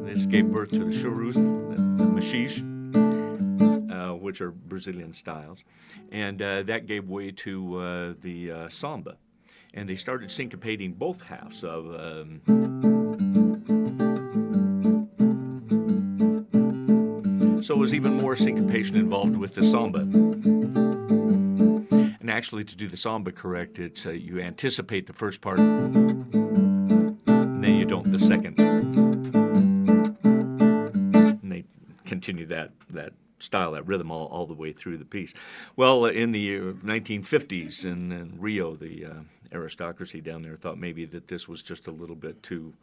This 0.04 0.26
gave 0.26 0.52
birth 0.52 0.70
to 0.70 0.78
the 0.78 0.92
choros, 0.92 1.34
the, 1.34 2.04
the 2.04 2.10
maxixe, 2.10 2.60
uh, 3.90 4.14
which 4.14 4.40
are 4.40 4.50
Brazilian 4.50 5.12
styles. 5.12 5.64
And 6.10 6.40
uh, 6.42 6.62
that 6.64 6.86
gave 6.86 7.08
way 7.08 7.30
to 7.30 7.76
uh, 7.76 8.14
the 8.20 8.50
uh, 8.50 8.68
samba. 8.68 9.16
And 9.74 9.88
they 9.88 9.96
started 9.96 10.28
syncopating 10.28 10.98
both 10.98 11.22
halves 11.22 11.64
of. 11.64 11.86
Um, 11.86 12.42
so 17.62 17.74
it 17.74 17.78
was 17.78 17.94
even 17.94 18.18
more 18.18 18.36
syncopation 18.36 18.96
involved 18.96 19.36
with 19.36 19.54
the 19.54 19.62
samba. 19.62 20.81
Actually, 22.42 22.64
to 22.64 22.74
do 22.74 22.88
the 22.88 22.96
samba 22.96 23.30
correct, 23.30 23.78
it's 23.78 24.04
uh, 24.04 24.10
you 24.10 24.40
anticipate 24.40 25.06
the 25.06 25.12
first 25.12 25.40
part, 25.40 25.60
and 25.60 26.34
then 27.62 27.76
you 27.76 27.84
don't 27.84 28.10
the 28.10 28.18
second. 28.18 28.58
And 31.40 31.52
they 31.52 31.62
continue 32.04 32.44
that 32.46 32.72
that 32.90 33.12
style, 33.38 33.70
that 33.70 33.86
rhythm, 33.86 34.10
all, 34.10 34.26
all 34.26 34.46
the 34.46 34.54
way 34.54 34.72
through 34.72 34.96
the 34.96 35.04
piece. 35.04 35.32
Well, 35.76 36.04
uh, 36.04 36.08
in 36.08 36.32
the 36.32 36.56
uh, 36.56 36.62
1950s 36.82 37.84
in, 37.84 38.10
in 38.10 38.34
Rio, 38.40 38.74
the 38.74 39.04
uh, 39.04 39.20
aristocracy 39.52 40.20
down 40.20 40.42
there 40.42 40.56
thought 40.56 40.78
maybe 40.78 41.04
that 41.04 41.28
this 41.28 41.46
was 41.46 41.62
just 41.62 41.86
a 41.86 41.92
little 41.92 42.16
bit 42.16 42.42
too 42.42 42.74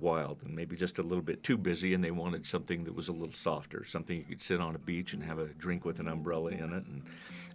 wild 0.00 0.42
and 0.44 0.54
maybe 0.54 0.76
just 0.76 0.98
a 0.98 1.02
little 1.02 1.22
bit 1.22 1.42
too 1.42 1.56
busy, 1.56 1.94
and 1.94 2.02
they 2.02 2.10
wanted 2.10 2.46
something 2.46 2.84
that 2.84 2.94
was 2.94 3.08
a 3.08 3.12
little 3.12 3.34
softer, 3.34 3.84
something 3.84 4.16
you 4.16 4.24
could 4.24 4.42
sit 4.42 4.60
on 4.60 4.74
a 4.74 4.78
beach 4.78 5.12
and 5.12 5.22
have 5.22 5.38
a 5.38 5.46
drink 5.46 5.84
with 5.84 6.00
an 6.00 6.08
umbrella 6.08 6.50
in 6.50 6.72
it 6.72 6.84
and, 6.86 7.02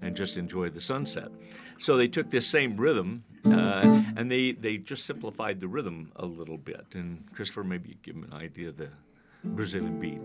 and 0.01 0.15
just 0.15 0.37
enjoy 0.37 0.69
the 0.69 0.81
sunset. 0.81 1.29
So 1.77 1.97
they 1.97 2.07
took 2.07 2.29
this 2.29 2.47
same 2.47 2.77
rhythm 2.77 3.23
uh, 3.45 4.03
and 4.15 4.31
they, 4.31 4.51
they 4.51 4.77
just 4.77 5.05
simplified 5.05 5.59
the 5.59 5.67
rhythm 5.67 6.11
a 6.15 6.25
little 6.25 6.57
bit. 6.57 6.85
And 6.93 7.23
Christopher, 7.33 7.63
maybe 7.63 7.89
you 7.89 7.95
give 8.01 8.15
them 8.15 8.23
an 8.23 8.33
idea 8.33 8.69
of 8.69 8.77
the 8.77 8.89
Brazilian 9.43 9.99
beat. 9.99 10.21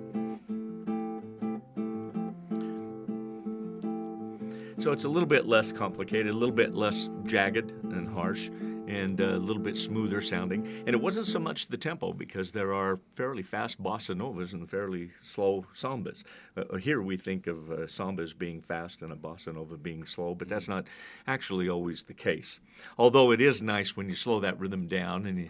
So 4.83 4.93
it's 4.93 5.05
a 5.05 5.11
little 5.11 5.29
bit 5.29 5.47
less 5.47 5.73
complicated, 5.73 6.29
a 6.29 6.37
little 6.37 6.55
bit 6.55 6.75
less 6.75 7.11
jagged 7.25 7.71
and 7.93 8.09
harsh, 8.09 8.49
and 8.91 9.21
a 9.21 9.39
little 9.39 9.63
bit 9.63 9.79
smoother 9.79 10.21
sounding. 10.21 10.67
And 10.85 10.89
it 10.89 11.01
wasn't 11.01 11.29
so 11.29 11.39
much 11.39 11.69
the 11.69 11.77
tempo 11.77 12.13
because 12.13 12.51
there 12.51 12.75
are 12.75 12.99
fairly 13.15 13.45
fast 13.45 13.81
bossa 13.81 14.17
novas 14.17 14.53
and 14.53 14.69
fairly 14.69 15.11
slow 15.23 15.67
sambas. 15.73 16.25
Uh, 16.57 16.77
here 16.77 17.01
we 17.01 17.17
think 17.17 17.47
of 17.47 17.71
uh, 17.71 17.77
sambas 17.87 18.37
being 18.37 18.61
fast 18.61 19.01
and 19.01 19.13
a 19.13 19.17
bossa 19.17 19.55
nova 19.55 19.77
being 19.77 20.05
slow, 20.05 20.35
but 20.35 20.49
that's 20.49 20.69
not 20.69 20.87
actually 21.29 21.69
always 21.69 22.03
the 22.03 22.15
case. 22.15 22.59
Although 22.99 23.31
it 23.31 23.41
is 23.41 23.63
nice 23.63 23.97
when 23.97 24.09
you 24.09 24.17
slow 24.17 24.41
that 24.41 24.59
rhythm 24.59 24.89
down 24.89 25.25
and 25.25 25.39
you. 25.39 25.47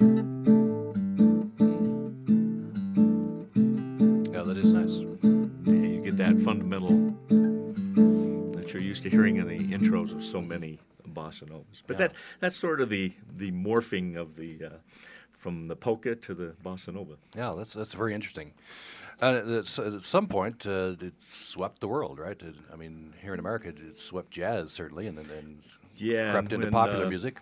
Yeah, 4.35 4.42
that 4.42 4.59
is 4.59 4.72
nice. 4.74 4.96
You 4.96 6.03
get 6.05 6.18
that 6.18 6.38
fundamental 6.42 7.14
that 8.53 8.74
you're 8.74 8.83
used 8.83 9.03
to 9.05 9.11
hearing 9.11 9.37
in 9.37 9.48
the 9.48 9.59
intros 9.59 10.14
of 10.14 10.22
so 10.22 10.42
many 10.42 10.79
bossa 11.11 11.49
novas. 11.49 11.83
But 11.87 11.99
yeah. 11.99 12.09
that 12.09 12.16
that's 12.40 12.57
sort 12.57 12.81
of 12.81 12.88
the 12.88 13.12
the 13.33 13.53
morphing 13.53 14.16
of 14.16 14.37
the 14.37 14.64
uh, 14.64 14.68
from 15.33 15.68
the 15.68 15.77
polka 15.77 16.14
to 16.14 16.35
the 16.35 16.55
bossa 16.64 16.92
nova. 16.94 17.16
Yeah, 17.35 17.55
that's 17.57 17.73
that's 17.75 17.94
very 17.94 18.14
interesting. 18.14 18.53
Uh, 19.23 19.59
at 19.59 19.66
some 20.03 20.27
point, 20.27 20.66
uh, 20.66 20.94
it 20.99 21.23
swept 21.23 21.81
the 21.81 21.88
world, 21.88 22.18
right? 22.18 22.40
It, 22.40 22.55
I 22.73 22.77
mean, 22.77 23.12
here 23.20 23.35
in 23.35 23.40
America, 23.40 23.68
it 23.68 23.99
swept 23.99 24.31
jazz 24.31 24.73
certainly, 24.73 25.07
and 25.07 25.18
then 25.18 25.59
yeah, 25.96 26.31
crept 26.31 26.55
into 26.55 26.66
when, 26.66 26.73
popular 26.73 27.05
uh, 27.05 27.09
music. 27.09 27.38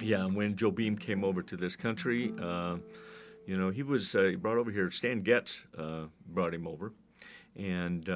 Yeah, 0.00 0.26
when 0.26 0.56
Jobim 0.56 0.98
came 0.98 1.22
over 1.22 1.42
to 1.42 1.56
this 1.56 1.76
country, 1.76 2.32
uh, 2.40 2.78
you 3.46 3.56
know, 3.56 3.70
he 3.70 3.84
was 3.84 4.14
uh, 4.16 4.22
he 4.22 4.34
brought 4.34 4.58
over 4.58 4.72
here. 4.72 4.90
Stan 4.90 5.22
Getz 5.22 5.64
uh, 5.78 6.06
brought 6.26 6.52
him 6.52 6.66
over, 6.66 6.92
and 7.54 8.08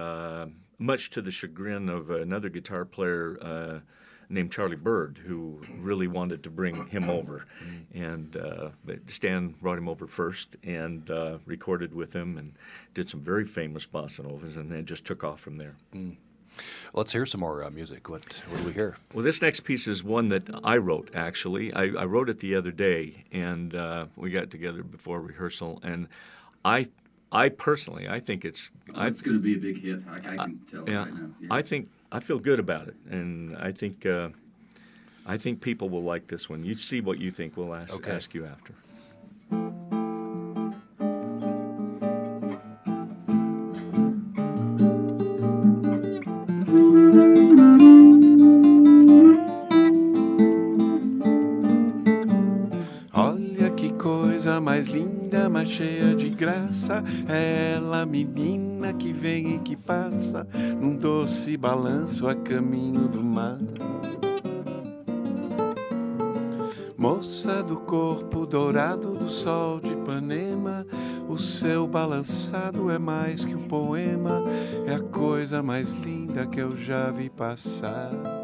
much 0.81 1.11
to 1.11 1.22
the 1.22 1.31
chagrin 1.31 1.88
of 1.88 2.11
another 2.11 2.48
guitar 2.48 2.85
player 2.85 3.83
named 4.28 4.52
Charlie 4.52 4.76
Byrd 4.76 5.20
who 5.26 5.60
really 5.78 6.06
wanted 6.06 6.42
to 6.42 6.50
bring 6.50 6.86
him 6.88 7.08
over. 7.18 7.46
And 7.94 8.36
uh, 8.36 8.70
Stan 9.06 9.54
brought 9.60 9.78
him 9.78 9.88
over 9.88 10.06
first 10.06 10.56
and 10.62 11.10
uh, 11.10 11.38
recorded 11.46 11.94
with 11.94 12.12
him 12.12 12.36
and 12.36 12.52
did 12.94 13.08
some 13.08 13.20
very 13.20 13.44
famous 13.44 13.86
bossa 13.86 14.24
novas 14.24 14.56
and 14.56 14.70
then 14.70 14.84
just 14.84 15.04
took 15.04 15.24
off 15.24 15.40
from 15.40 15.56
there. 15.58 15.76
Mm. 15.94 16.16
Let's 16.92 17.12
hear 17.12 17.24
some 17.24 17.40
more 17.40 17.62
uh, 17.62 17.70
music. 17.70 18.08
What, 18.08 18.42
what 18.48 18.58
do 18.58 18.64
we 18.64 18.72
hear? 18.72 18.96
Well, 19.14 19.24
this 19.24 19.40
next 19.40 19.60
piece 19.60 19.86
is 19.86 20.02
one 20.02 20.28
that 20.28 20.48
I 20.64 20.76
wrote, 20.76 21.10
actually. 21.14 21.72
I, 21.72 21.84
I 21.84 22.04
wrote 22.04 22.28
it 22.28 22.40
the 22.40 22.56
other 22.56 22.72
day, 22.72 23.24
and 23.30 23.74
uh, 23.76 24.06
we 24.16 24.30
got 24.30 24.50
together 24.50 24.82
before 24.82 25.20
rehearsal. 25.20 25.78
And 25.84 26.08
I 26.64 26.88
I 27.30 27.50
personally, 27.50 28.08
I 28.08 28.20
think 28.20 28.44
it's. 28.44 28.70
Oh, 28.94 29.06
it's 29.06 29.20
going 29.20 29.36
to 29.36 29.42
be 29.42 29.54
a 29.54 29.58
big 29.58 29.82
hit. 29.82 30.00
I, 30.08 30.14
I 30.14 30.36
can 30.36 30.60
tell 30.70 30.88
yeah, 30.88 31.04
right 31.04 31.14
now. 31.14 31.30
Yeah. 31.40 31.48
I 31.50 31.62
think 31.62 31.90
I 32.10 32.20
feel 32.20 32.38
good 32.38 32.58
about 32.58 32.88
it, 32.88 32.96
and 33.10 33.54
I 33.56 33.70
think 33.70 34.06
uh, 34.06 34.30
I 35.26 35.36
think 35.36 35.60
people 35.60 35.90
will 35.90 36.02
like 36.02 36.28
this 36.28 36.48
one. 36.48 36.64
You 36.64 36.74
see 36.74 37.02
what 37.02 37.18
you 37.18 37.30
think. 37.30 37.56
We'll 37.56 37.74
ask 37.74 37.94
okay. 37.96 38.12
ask 38.12 38.32
you 38.32 38.46
after. 38.46 38.72
Olha 53.12 53.70
que 53.76 53.92
coisa 53.92 54.62
mais 54.62 54.86
linda, 54.86 55.50
mais 55.50 55.68
cheia 55.68 56.14
de 56.14 56.30
graça. 56.30 57.04
Ela, 57.28 58.06
menina 58.06 58.67
que 58.67 58.67
vem 59.18 59.57
e 59.57 59.59
que 59.59 59.74
passa, 59.74 60.46
num 60.81 60.94
doce 60.94 61.57
balanço 61.57 62.28
a 62.28 62.35
caminho 62.37 63.09
do 63.09 63.22
mar. 63.22 63.59
Moça 66.96 67.62
do 67.62 67.76
corpo 67.78 68.46
dourado 68.46 69.12
do 69.12 69.28
sol 69.28 69.81
de 69.81 69.92
Ipanema, 69.92 70.87
o 71.28 71.37
seu 71.37 71.87
balançado 71.87 72.90
é 72.90 72.98
mais 72.98 73.44
que 73.44 73.54
um 73.54 73.66
poema, 73.66 74.42
é 74.87 74.94
a 74.94 75.00
coisa 75.00 75.62
mais 75.62 75.92
linda 75.94 76.46
que 76.46 76.61
eu 76.61 76.76
já 76.76 77.11
vi 77.11 77.28
passar. 77.28 78.38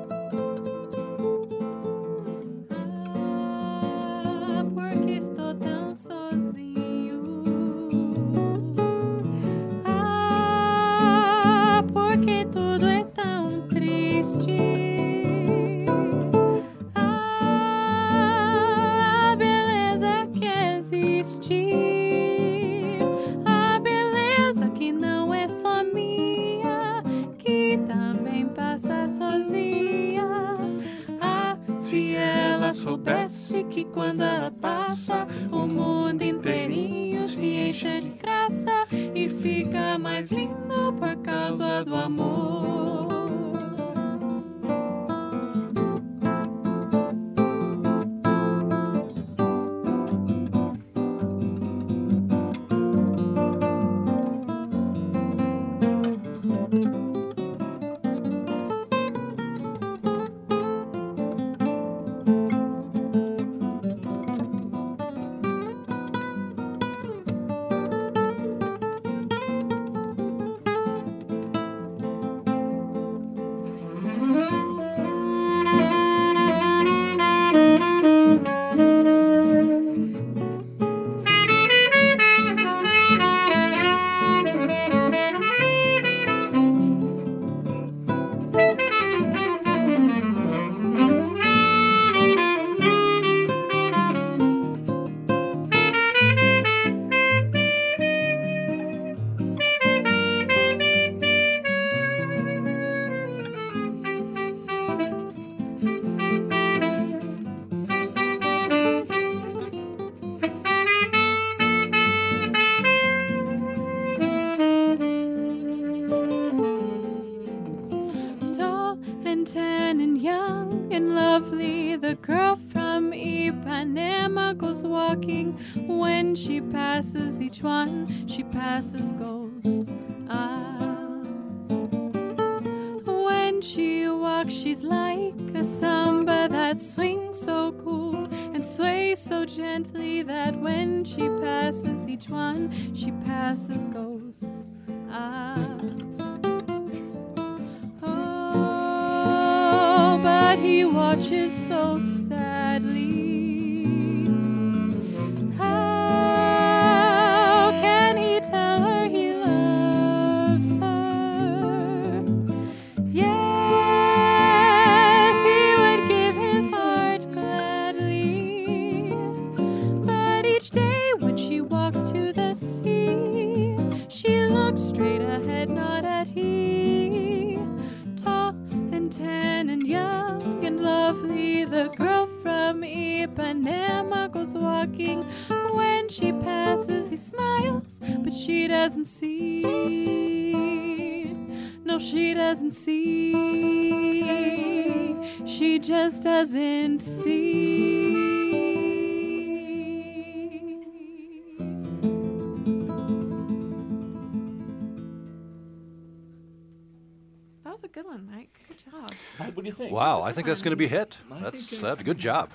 Do 209.64 209.68
you 209.68 209.74
think? 209.74 209.92
Wow, 209.92 210.22
I 210.22 210.32
think 210.32 210.46
that's 210.46 210.62
going 210.62 210.72
to 210.72 210.76
be 210.76 210.86
a 210.86 210.88
hit. 210.88 211.18
That's 211.40 211.70
think, 211.70 212.00
a 212.00 212.04
good 212.04 212.18
job. 212.18 212.50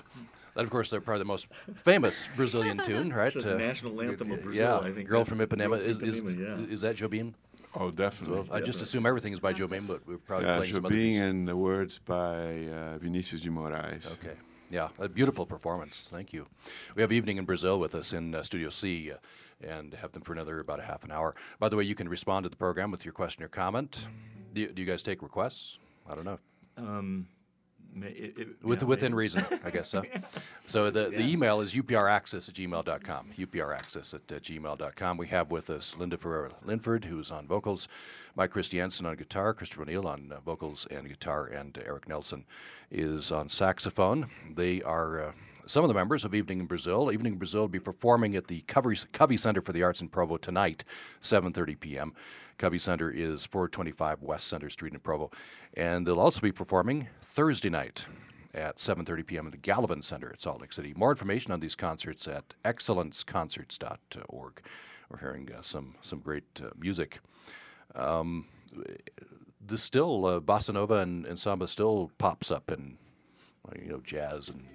That, 0.54 0.64
of 0.64 0.70
course, 0.70 0.90
they're 0.90 1.00
probably 1.00 1.20
the 1.20 1.26
most 1.26 1.48
famous 1.76 2.28
Brazilian 2.36 2.78
tune, 2.84 3.12
right? 3.12 3.34
It's 3.34 3.44
the 3.44 3.56
national 3.56 4.00
anthem 4.00 4.32
of 4.32 4.42
Brazil, 4.42 4.80
Yeah, 4.82 4.88
I 4.88 4.92
think 4.92 5.08
Girl 5.08 5.24
from 5.24 5.38
Ipanema. 5.38 5.68
Girl 5.68 5.74
Is, 5.74 5.98
is, 6.00 6.20
Ipanema, 6.20 6.66
yeah. 6.68 6.72
is 6.72 6.80
that 6.80 6.96
Jobim? 6.96 7.34
Oh, 7.74 7.90
definitely. 7.90 8.48
I 8.50 8.60
just 8.60 8.82
assume 8.82 9.06
everything 9.06 9.32
is 9.32 9.38
by 9.38 9.52
Jobim, 9.52 9.86
but 9.86 10.04
we're 10.06 10.18
probably 10.18 10.48
yeah, 10.48 10.56
playing 10.56 10.74
some 10.74 10.84
other 10.84 10.94
Jobim 10.94 10.98
things. 10.98 11.18
and 11.20 11.48
the 11.48 11.56
words 11.56 11.98
by 11.98 12.66
uh, 12.66 12.98
Vinicius 12.98 13.40
de 13.40 13.50
Moraes. 13.50 14.10
Okay. 14.12 14.34
Yeah, 14.70 14.88
a 14.98 15.08
beautiful 15.08 15.46
performance. 15.46 16.08
Thank 16.10 16.32
you. 16.32 16.46
We 16.94 17.02
have 17.02 17.12
Evening 17.12 17.38
in 17.38 17.44
Brazil 17.44 17.78
with 17.78 17.94
us 17.94 18.12
in 18.12 18.34
uh, 18.34 18.42
Studio 18.42 18.70
C 18.70 19.12
uh, 19.12 19.16
and 19.66 19.94
have 19.94 20.12
them 20.12 20.22
for 20.22 20.32
another 20.32 20.60
about 20.60 20.80
a 20.80 20.82
half 20.82 21.04
an 21.04 21.10
hour. 21.10 21.34
By 21.58 21.68
the 21.68 21.76
way, 21.76 21.84
you 21.84 21.94
can 21.94 22.08
respond 22.08 22.44
to 22.44 22.50
the 22.50 22.56
program 22.56 22.90
with 22.90 23.04
your 23.04 23.12
question 23.12 23.42
or 23.42 23.48
comment. 23.48 24.06
Do 24.54 24.60
you, 24.62 24.68
do 24.68 24.82
you 24.82 24.86
guys 24.86 25.02
take 25.02 25.22
requests? 25.22 25.78
I 26.08 26.14
don't 26.14 26.24
know. 26.24 26.38
Um, 26.80 27.28
it- 27.96 28.38
it- 28.38 28.64
With, 28.64 28.82
yeah, 28.82 28.88
within 28.88 29.12
maybe. 29.12 29.18
reason, 29.22 29.44
I 29.64 29.70
guess. 29.70 29.92
Huh? 29.92 30.02
So 30.66 30.90
the, 30.90 31.08
the 31.10 31.22
email 31.28 31.60
is 31.60 31.74
upraccess 31.74 32.48
at 32.48 32.54
gmail.com. 32.54 33.30
upraccess 33.36 34.14
at 34.14 34.32
uh, 34.32 34.38
gmail.com. 34.38 35.16
We 35.16 35.26
have 35.28 35.50
with 35.50 35.70
us 35.70 35.96
Linda 35.98 36.16
Ferreira 36.16 36.52
Linford, 36.64 37.06
who's 37.06 37.30
on 37.32 37.46
vocals, 37.48 37.88
Mike 38.36 38.52
Christiansen 38.52 39.06
on 39.06 39.16
guitar, 39.16 39.52
Christopher 39.52 39.82
O'Neill 39.82 40.06
on 40.06 40.30
uh, 40.32 40.38
vocals 40.40 40.86
and 40.90 41.08
guitar, 41.08 41.46
and 41.46 41.76
Eric 41.84 42.08
Nelson 42.08 42.44
is 42.92 43.32
on 43.32 43.48
saxophone. 43.48 44.28
They 44.54 44.82
are 44.82 45.20
uh, 45.20 45.32
some 45.70 45.84
of 45.84 45.88
the 45.88 45.94
members 45.94 46.24
of 46.24 46.34
Evening 46.34 46.58
in 46.58 46.66
Brazil. 46.66 47.12
Evening 47.12 47.34
in 47.34 47.38
Brazil 47.38 47.60
will 47.60 47.68
be 47.68 47.78
performing 47.78 48.34
at 48.34 48.48
the 48.48 48.62
Covey, 48.62 49.36
Center 49.36 49.62
for 49.62 49.72
the 49.72 49.84
Arts 49.84 50.00
in 50.00 50.08
Provo 50.08 50.36
tonight, 50.36 50.82
7.30 51.22 51.78
p.m. 51.78 52.12
Covey 52.58 52.80
Center 52.80 53.08
is 53.08 53.46
425 53.46 54.20
West 54.20 54.48
Center 54.48 54.68
Street 54.68 54.92
in 54.92 54.98
Provo. 54.98 55.30
And 55.74 56.04
they'll 56.04 56.18
also 56.18 56.40
be 56.40 56.50
performing 56.50 57.06
Thursday 57.22 57.70
night 57.70 58.04
at 58.52 58.78
7:30 58.78 59.24
p.m. 59.24 59.46
at 59.46 59.52
the 59.52 59.58
Gallivan 59.58 60.02
Center 60.02 60.30
at 60.32 60.40
Salt 60.40 60.60
Lake 60.60 60.72
City. 60.72 60.92
More 60.96 61.12
information 61.12 61.52
on 61.52 61.60
these 61.60 61.76
concerts 61.76 62.26
at 62.26 62.52
excellenceconcerts.org. 62.64 64.62
We're 65.08 65.18
hearing 65.18 65.50
uh, 65.56 65.62
some 65.62 65.94
some 66.02 66.18
great 66.18 66.60
uh, 66.60 66.70
music. 66.76 67.20
Um, 67.94 68.46
still 69.76 70.26
uh, 70.26 70.40
bossa 70.40 70.74
nova 70.74 70.94
and, 70.94 71.24
and 71.26 71.38
samba 71.38 71.68
still 71.68 72.10
pops 72.18 72.50
up 72.50 72.72
in 72.72 72.98
you 73.80 73.88
know 73.92 74.00
jazz 74.04 74.48
and 74.48 74.66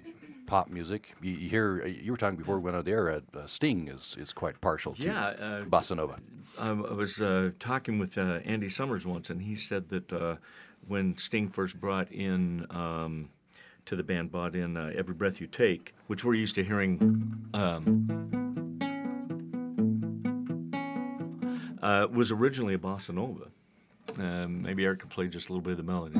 pop 0.46 0.70
music. 0.70 1.14
You, 1.20 1.32
you 1.32 1.48
hear 1.48 1.82
uh, 1.84 1.88
you 1.88 2.10
were 2.12 2.16
talking 2.16 2.38
before 2.38 2.56
we 2.58 2.64
went 2.64 2.76
on 2.76 2.84
the 2.84 2.90
air. 2.90 3.10
Uh, 3.10 3.20
uh, 3.38 3.46
Sting 3.46 3.88
is 3.88 4.16
is 4.18 4.32
quite 4.32 4.60
partial 4.60 4.94
to 4.94 5.06
Yeah, 5.06 5.26
uh, 5.26 5.64
bossa 5.64 5.96
nova. 5.96 6.18
I, 6.58 6.68
I 6.68 6.72
was 6.72 7.20
uh, 7.20 7.50
talking 7.58 7.98
with 7.98 8.16
uh, 8.16 8.40
Andy 8.44 8.68
Summers 8.68 9.06
once, 9.06 9.30
and 9.30 9.42
he 9.42 9.54
said 9.54 9.88
that 9.90 10.12
uh, 10.12 10.36
when 10.86 11.16
Sting 11.16 11.48
first 11.48 11.80
brought 11.80 12.10
in 12.10 12.66
um, 12.70 13.30
to 13.84 13.96
the 13.96 14.02
band, 14.02 14.30
brought 14.32 14.54
in 14.54 14.76
uh, 14.76 14.92
"Every 14.94 15.14
Breath 15.14 15.40
You 15.40 15.46
Take," 15.46 15.94
which 16.06 16.24
we're 16.24 16.34
used 16.34 16.54
to 16.54 16.64
hearing, 16.64 17.48
um, 17.52 18.08
uh, 21.82 22.06
was 22.10 22.30
originally 22.30 22.74
a 22.74 22.78
bossa 22.78 23.12
nova. 23.14 23.48
Um, 24.18 24.62
maybe 24.62 24.84
Eric 24.84 25.00
could 25.00 25.10
play 25.10 25.28
just 25.28 25.50
a 25.50 25.52
little 25.52 25.62
bit 25.62 25.72
of 25.72 25.76
the 25.78 25.82
melody. 25.82 26.18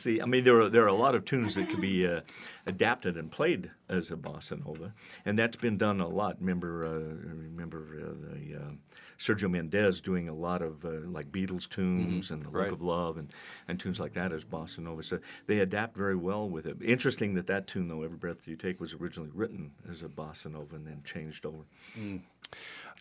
See, 0.00 0.20
I 0.20 0.24
mean, 0.24 0.44
there 0.44 0.60
are 0.60 0.68
there 0.68 0.84
are 0.84 0.88
a 0.88 0.94
lot 0.94 1.14
of 1.14 1.24
tunes 1.24 1.54
that 1.56 1.68
could 1.68 1.80
be 1.80 2.06
uh, 2.06 2.22
adapted 2.66 3.16
and 3.16 3.30
played 3.30 3.70
as 3.88 4.10
a 4.10 4.16
bossa 4.16 4.64
nova, 4.64 4.94
and 5.26 5.38
that's 5.38 5.56
been 5.56 5.76
done 5.76 6.00
a 6.00 6.08
lot. 6.08 6.36
Remember, 6.40 6.86
uh, 6.86 6.98
remember 7.34 7.98
uh, 8.00 8.34
the 8.34 8.56
uh, 8.56 8.70
Sergio 9.18 9.50
Mendes 9.50 10.00
doing 10.00 10.28
a 10.28 10.34
lot 10.34 10.62
of 10.62 10.84
uh, 10.86 11.06
like 11.06 11.30
Beatles 11.30 11.68
tunes 11.68 12.30
and 12.30 12.42
the 12.42 12.48
right. 12.48 12.70
Look 12.70 12.72
of 12.72 12.82
Love 12.82 13.18
and, 13.18 13.30
and 13.68 13.78
tunes 13.78 14.00
like 14.00 14.14
that 14.14 14.32
as 14.32 14.44
bossa 14.44 14.78
nova. 14.78 15.02
So 15.02 15.18
they 15.46 15.58
adapt 15.58 15.96
very 15.96 16.16
well 16.16 16.48
with 16.48 16.64
it. 16.64 16.78
Interesting 16.82 17.34
that 17.34 17.46
that 17.48 17.66
tune, 17.66 17.88
though, 17.88 18.02
"Every 18.02 18.16
Breath 18.16 18.48
You 18.48 18.56
Take," 18.56 18.80
was 18.80 18.94
originally 18.94 19.30
written 19.34 19.72
as 19.88 20.02
a 20.02 20.08
bossa 20.08 20.50
nova 20.50 20.76
and 20.76 20.86
then 20.86 21.02
changed 21.04 21.44
over. 21.44 21.64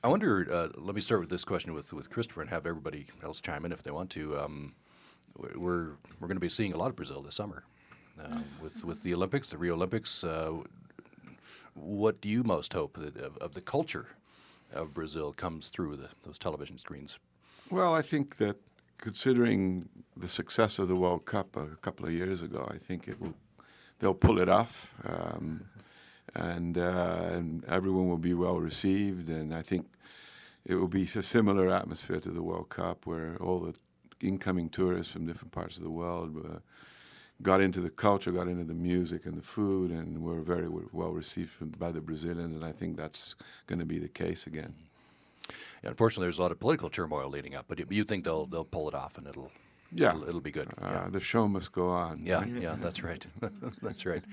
I 0.04 0.08
wonder. 0.08 0.46
Uh, 0.52 0.68
let 0.76 0.96
me 0.96 1.02
start 1.02 1.22
with 1.22 1.30
this 1.30 1.46
question 1.46 1.74
with 1.74 1.94
with 1.94 2.10
Christopher 2.10 2.42
and 2.42 2.50
have 2.50 2.66
everybody 2.66 3.08
else 3.24 3.40
chime 3.40 3.64
in 3.64 3.72
if 3.72 3.84
they 3.84 3.92
want 3.92 4.10
to. 4.12 4.38
Um, 4.38 4.74
we're 5.38 5.92
we're 6.20 6.28
going 6.28 6.36
to 6.36 6.42
be 6.42 6.50
seeing 6.50 6.74
a 6.74 6.78
lot 6.78 6.90
of 6.90 6.96
Brazil 6.96 7.22
this 7.22 7.36
summer 7.36 7.64
um, 8.24 8.44
with 8.62 8.84
with 8.86 9.04
the 9.04 9.14
Olympics, 9.14 9.50
the 9.50 9.58
Rio 9.58 9.74
Olympics. 9.74 10.24
Uh, 10.24 10.58
what 11.74 12.20
do 12.22 12.30
you 12.30 12.44
most 12.44 12.74
hope 12.74 12.98
that 12.98 13.18
of, 13.18 13.38
of 13.38 13.54
the 13.54 13.62
culture 13.62 14.08
of 14.74 14.94
Brazil 14.94 15.32
comes 15.34 15.70
through 15.70 15.96
the, 15.96 16.10
those 16.24 16.38
television 16.38 16.78
screens? 16.78 17.18
Well, 17.70 17.94
I 17.94 18.02
think 18.02 18.38
that 18.38 18.58
considering 18.98 19.88
the 20.16 20.28
success 20.28 20.80
of 20.80 20.88
the 20.88 20.96
World 20.96 21.26
Cup 21.26 21.56
a 21.56 21.68
couple 21.82 22.06
of 22.06 22.12
years 22.12 22.42
ago, 22.42 22.70
I 22.72 22.78
think 22.78 23.08
it 23.08 23.20
will 23.20 23.36
they'll 24.00 24.14
pull 24.14 24.40
it 24.40 24.50
off, 24.50 24.94
um, 25.06 25.66
and 26.36 26.78
uh, 26.78 27.30
and 27.32 27.66
everyone 27.66 28.10
will 28.10 28.18
be 28.18 28.34
well 28.34 28.60
received. 28.60 29.30
And 29.30 29.54
I 29.54 29.62
think 29.62 29.88
it 30.66 30.76
will 30.76 30.88
be 30.88 31.04
a 31.04 31.24
similar 31.24 31.70
atmosphere 31.70 32.20
to 32.20 32.32
the 32.32 32.44
World 32.44 32.70
Cup, 32.70 33.06
where 33.06 33.38
all 33.38 33.60
the 33.60 33.76
incoming 34.22 34.70
tourists 34.70 35.12
from 35.12 35.26
different 35.26 35.52
parts 35.52 35.78
of 35.78 35.84
the 35.84 35.90
world 35.90 36.36
uh, 36.46 36.60
got 37.42 37.62
into 37.62 37.80
the 37.82 37.90
culture, 37.90 38.32
got 38.32 38.48
into 38.48 38.64
the 38.64 38.74
music 38.74 39.26
and 39.26 39.38
the 39.38 39.42
food, 39.42 39.92
and 39.92 40.22
were 40.22 40.42
very 40.42 40.68
well 40.92 41.12
received 41.12 41.80
by 41.80 41.92
the 41.92 42.02
Brazilians. 42.02 42.56
And 42.56 42.66
I 42.66 42.72
think 42.72 42.98
that's 42.98 43.36
going 43.68 43.80
to 43.80 43.86
be 43.86 44.00
the 44.00 44.10
case 44.10 44.48
again. 44.48 44.74
Yeah, 45.84 45.90
unfortunately, 45.90 46.26
there's 46.26 46.38
a 46.40 46.42
lot 46.42 46.52
of 46.52 46.60
political 46.60 46.90
turmoil 46.90 47.30
leading 47.30 47.56
up, 47.56 47.66
but 47.68 47.80
you, 47.92 48.04
think 48.04 48.24
they'll 48.24 48.46
they'll 48.46 48.66
pull 48.66 48.88
it 48.90 48.94
off 48.94 49.18
and 49.18 49.26
it'll 49.28 49.52
Yeah. 49.94 50.10
it'll, 50.10 50.28
it'll 50.30 50.42
be 50.42 50.52
good. 50.52 50.68
Uh, 50.82 50.90
yeah. 50.92 51.08
The 51.10 51.20
show 51.20 51.48
must 51.48 51.72
go 51.72 51.90
on. 51.90 52.22
Yeah, 52.22 52.46
yeah, 52.46 52.76
that's 52.80 53.02
right. 53.04 53.26
that's 53.82 54.06
right. 54.06 54.24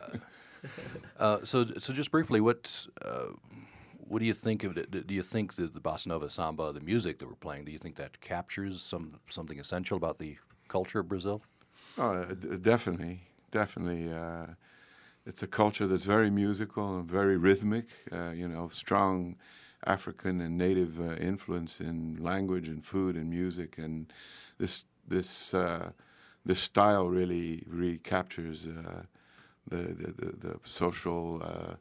Uh, 0.00 0.18
uh, 1.18 1.44
so, 1.44 1.66
so 1.78 1.92
just 1.92 2.10
briefly, 2.10 2.40
what 2.40 2.86
uh, 3.02 3.26
what 4.08 4.20
do 4.20 4.24
you 4.24 4.34
think 4.34 4.64
of 4.64 4.76
it? 4.76 5.06
Do 5.06 5.14
you 5.14 5.22
think 5.22 5.54
that 5.56 5.74
the 5.74 5.80
bossa 5.80 6.06
nova, 6.06 6.28
samba, 6.28 6.72
the 6.72 6.80
music 6.80 7.18
that 7.18 7.26
we're 7.26 7.34
playing, 7.34 7.64
do 7.64 7.72
you 7.72 7.78
think 7.78 7.96
that 7.96 8.20
captures 8.20 8.82
some 8.82 9.18
something 9.28 9.58
essential 9.58 9.96
about 9.96 10.18
the 10.18 10.36
culture 10.68 11.00
of 11.00 11.08
Brazil? 11.08 11.42
Oh, 11.98 12.24
definitely, 12.24 13.20
definitely. 13.50 14.12
Uh, 14.12 14.46
it's 15.24 15.42
a 15.42 15.46
culture 15.46 15.86
that's 15.86 16.04
very 16.04 16.30
musical 16.30 16.98
and 16.98 17.10
very 17.10 17.36
rhythmic. 17.36 17.86
Uh, 18.12 18.30
you 18.30 18.46
know, 18.48 18.68
strong 18.68 19.36
African 19.84 20.40
and 20.40 20.56
native 20.56 21.00
uh, 21.00 21.14
influence 21.14 21.80
in 21.80 22.18
language 22.20 22.68
and 22.68 22.84
food 22.84 23.16
and 23.16 23.30
music, 23.30 23.78
and 23.78 24.12
this 24.58 24.84
this 25.08 25.54
uh, 25.54 25.90
the 26.44 26.54
style 26.54 27.08
really 27.08 27.64
really 27.66 27.98
captures 27.98 28.66
uh, 28.66 29.02
the, 29.68 29.76
the, 29.76 30.12
the 30.12 30.48
the 30.48 30.60
social 30.64 31.40
uh, 31.42 31.74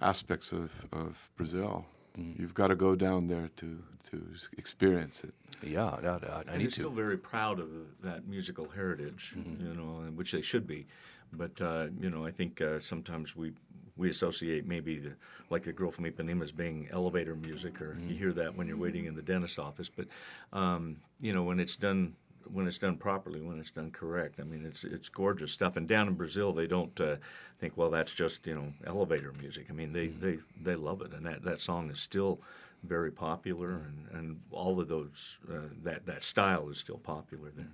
aspects 0.00 0.52
of 0.52 0.86
of 0.92 1.30
Brazil. 1.36 1.86
You've 2.16 2.54
got 2.54 2.68
to 2.68 2.74
go 2.74 2.96
down 2.96 3.28
there 3.28 3.48
to 3.56 3.82
to 4.10 4.22
experience 4.56 5.22
it. 5.22 5.34
Yeah, 5.62 5.96
yeah, 6.02 6.18
yeah, 6.22 6.28
I 6.34 6.40
and 6.40 6.58
need 6.58 6.64
they're 6.64 6.70
still 6.70 6.90
very 6.90 7.16
proud 7.16 7.60
of 7.60 7.68
that 8.02 8.26
musical 8.26 8.68
heritage, 8.68 9.36
you 9.36 9.74
know, 9.74 10.10
which 10.14 10.32
they 10.32 10.42
should 10.42 10.66
be. 10.66 10.86
But 11.32 11.60
uh, 11.60 11.88
you 12.00 12.10
know, 12.10 12.24
I 12.24 12.30
think 12.30 12.60
uh, 12.60 12.80
sometimes 12.80 13.36
we 13.36 13.52
we 13.96 14.08
associate 14.08 14.66
maybe 14.66 14.98
the, 14.98 15.12
like 15.50 15.64
the 15.64 15.72
girl 15.72 15.90
from 15.90 16.04
Ipanema 16.04 16.42
as 16.42 16.52
being 16.52 16.88
elevator 16.90 17.34
music, 17.34 17.80
or 17.82 17.96
you 18.00 18.14
hear 18.16 18.32
that 18.32 18.56
when 18.56 18.66
you're 18.66 18.76
waiting 18.76 19.04
in 19.06 19.14
the 19.14 19.22
dentist 19.22 19.58
office. 19.58 19.88
But 19.88 20.06
um, 20.52 20.98
you 21.20 21.32
know, 21.32 21.42
when 21.42 21.60
it's 21.60 21.76
done 21.76 22.14
when 22.52 22.66
it's 22.66 22.78
done 22.78 22.96
properly, 22.96 23.40
when 23.40 23.58
it's 23.58 23.70
done 23.70 23.90
correct, 23.90 24.40
I 24.40 24.44
mean, 24.44 24.64
it's 24.64 24.84
it's 24.84 25.08
gorgeous 25.08 25.52
stuff. 25.52 25.76
And 25.76 25.86
down 25.88 26.08
in 26.08 26.14
Brazil, 26.14 26.52
they 26.52 26.66
don't 26.66 26.98
uh, 27.00 27.16
think, 27.60 27.76
well, 27.76 27.90
that's 27.90 28.12
just 28.12 28.46
you 28.46 28.54
know 28.54 28.72
elevator 28.86 29.32
music. 29.32 29.66
I 29.70 29.72
mean, 29.72 29.92
they 29.92 30.08
they, 30.08 30.38
they 30.60 30.76
love 30.76 31.02
it, 31.02 31.12
and 31.12 31.26
that, 31.26 31.42
that 31.42 31.60
song 31.60 31.90
is 31.90 32.00
still 32.00 32.40
very 32.82 33.10
popular, 33.10 33.70
and, 33.70 34.06
and 34.12 34.40
all 34.50 34.80
of 34.80 34.88
those 34.88 35.38
uh, 35.50 35.68
that 35.82 36.06
that 36.06 36.24
style 36.24 36.68
is 36.68 36.78
still 36.78 36.98
popular 36.98 37.50
there. 37.56 37.72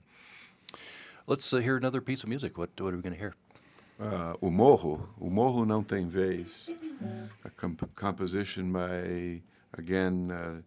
Let's 1.26 1.52
uh, 1.52 1.58
hear 1.58 1.76
another 1.76 2.00
piece 2.00 2.22
of 2.22 2.28
music. 2.28 2.58
What, 2.58 2.70
what 2.78 2.92
are 2.92 2.96
we 2.96 3.02
going 3.02 3.14
to 3.14 3.18
hear? 3.18 3.34
Uh, 3.98 4.34
o 4.42 4.50
Morro, 4.50 5.08
O 5.20 5.30
Morro 5.30 5.64
Não 5.64 5.82
Tem 5.82 6.06
Vez, 6.06 6.68
a 7.44 7.50
comp- 7.50 7.94
composition 7.94 8.72
by, 8.72 9.40
again, 9.78 10.30
uh, 10.30 10.60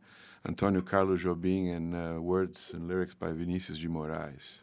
Antonio 0.47 0.81
Carlos 0.81 1.23
Jobim 1.23 1.75
and 1.75 1.93
uh, 1.93 2.21
words 2.21 2.71
and 2.73 2.87
lyrics 2.87 3.13
by 3.13 3.31
Vinicius 3.31 3.79
de 3.79 3.87
Moraes. 3.89 4.61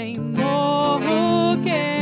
em 0.00 0.18
morro 0.18 1.62
que 1.62 1.99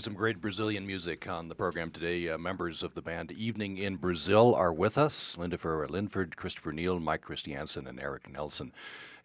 some 0.00 0.14
great 0.14 0.40
Brazilian 0.40 0.86
music 0.86 1.28
on 1.28 1.48
the 1.48 1.54
program 1.54 1.90
today. 1.90 2.28
Uh, 2.28 2.38
members 2.38 2.82
of 2.82 2.94
the 2.94 3.02
band 3.02 3.30
Evening 3.32 3.76
in 3.76 3.96
Brazil 3.96 4.54
are 4.54 4.72
with 4.72 4.96
us 4.96 5.36
Linda 5.36 5.58
Ferreira 5.58 5.88
Linford, 5.88 6.36
Christopher 6.36 6.72
Neal, 6.72 6.98
Mike 6.98 7.20
Christiansen, 7.20 7.86
and 7.86 8.00
Eric 8.00 8.30
Nelson. 8.30 8.72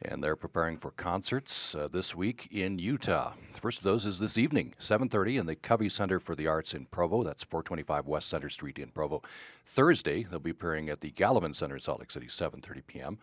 and 0.02 0.22
they're 0.22 0.36
preparing 0.36 0.78
for 0.78 0.92
concerts 0.92 1.74
uh, 1.76 1.88
this 1.88 2.14
week 2.14 2.50
in 2.52 2.78
Utah. 2.78 3.32
The 3.54 3.62
first 3.62 3.78
of 3.78 3.86
those 3.86 4.06
is 4.06 4.20
this 4.20 4.38
evening, 4.38 4.74
7:30 4.78 5.40
in 5.40 5.46
the 5.46 5.56
Covey 5.56 5.88
Center 5.88 6.20
for 6.20 6.36
the 6.36 6.48
Arts 6.48 6.74
in 6.74 6.88
Provo. 6.88 7.24
That's 7.24 7.44
425 7.44 8.06
West 8.06 8.28
Center 8.28 8.50
Street 8.50 8.78
in 8.78 8.90
Provo. 8.90 9.22
Thursday, 9.66 10.24
they'll 10.24 10.40
be 10.40 10.52
appearing 10.52 10.90
at 10.90 11.00
the 11.00 11.12
Gallivan 11.12 11.56
Center 11.56 11.76
in 11.76 11.82
Salt 11.82 12.00
Lake 12.00 12.12
City, 12.12 12.28
7:30 12.28 12.86
p.m. 12.86 13.18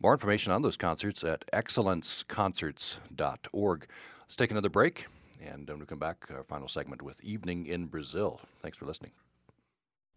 More 0.00 0.12
information 0.12 0.52
on 0.52 0.62
those 0.62 0.76
concerts 0.76 1.24
at 1.24 1.44
excellenceconcerts.org. 1.52 3.86
Let's 4.20 4.36
take 4.36 4.52
another 4.52 4.70
break, 4.70 5.06
and 5.46 5.68
when 5.68 5.80
we 5.80 5.86
come 5.86 5.98
back, 5.98 6.26
our 6.30 6.44
final 6.44 6.68
segment 6.68 7.02
with 7.02 7.22
Evening 7.22 7.66
in 7.66 7.86
Brazil. 7.86 8.40
Thanks 8.60 8.78
for 8.78 8.86
listening. 8.86 9.12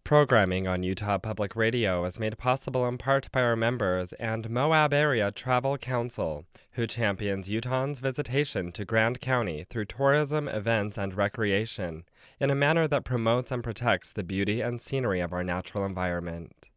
Programming 0.05 0.67
on 0.67 0.83
Utah 0.83 1.17
Public 1.17 1.55
Radio 1.55 2.05
is 2.05 2.19
made 2.19 2.37
possible 2.37 2.87
in 2.87 2.99
part 2.99 3.31
by 3.31 3.41
our 3.41 3.55
members 3.55 4.13
and 4.13 4.51
Moab 4.51 4.93
Area 4.93 5.31
Travel 5.31 5.79
Council, 5.79 6.45
who 6.73 6.85
champions 6.85 7.49
Utahns' 7.49 7.99
visitation 7.99 8.71
to 8.73 8.85
Grand 8.85 9.19
County 9.19 9.65
through 9.67 9.85
tourism, 9.85 10.47
events, 10.47 10.99
and 10.99 11.15
recreation 11.15 12.03
in 12.39 12.51
a 12.51 12.55
manner 12.55 12.87
that 12.87 13.03
promotes 13.03 13.51
and 13.51 13.63
protects 13.63 14.11
the 14.11 14.23
beauty 14.23 14.61
and 14.61 14.79
scenery 14.79 15.21
of 15.21 15.33
our 15.33 15.43
natural 15.43 15.83
environment. 15.83 16.69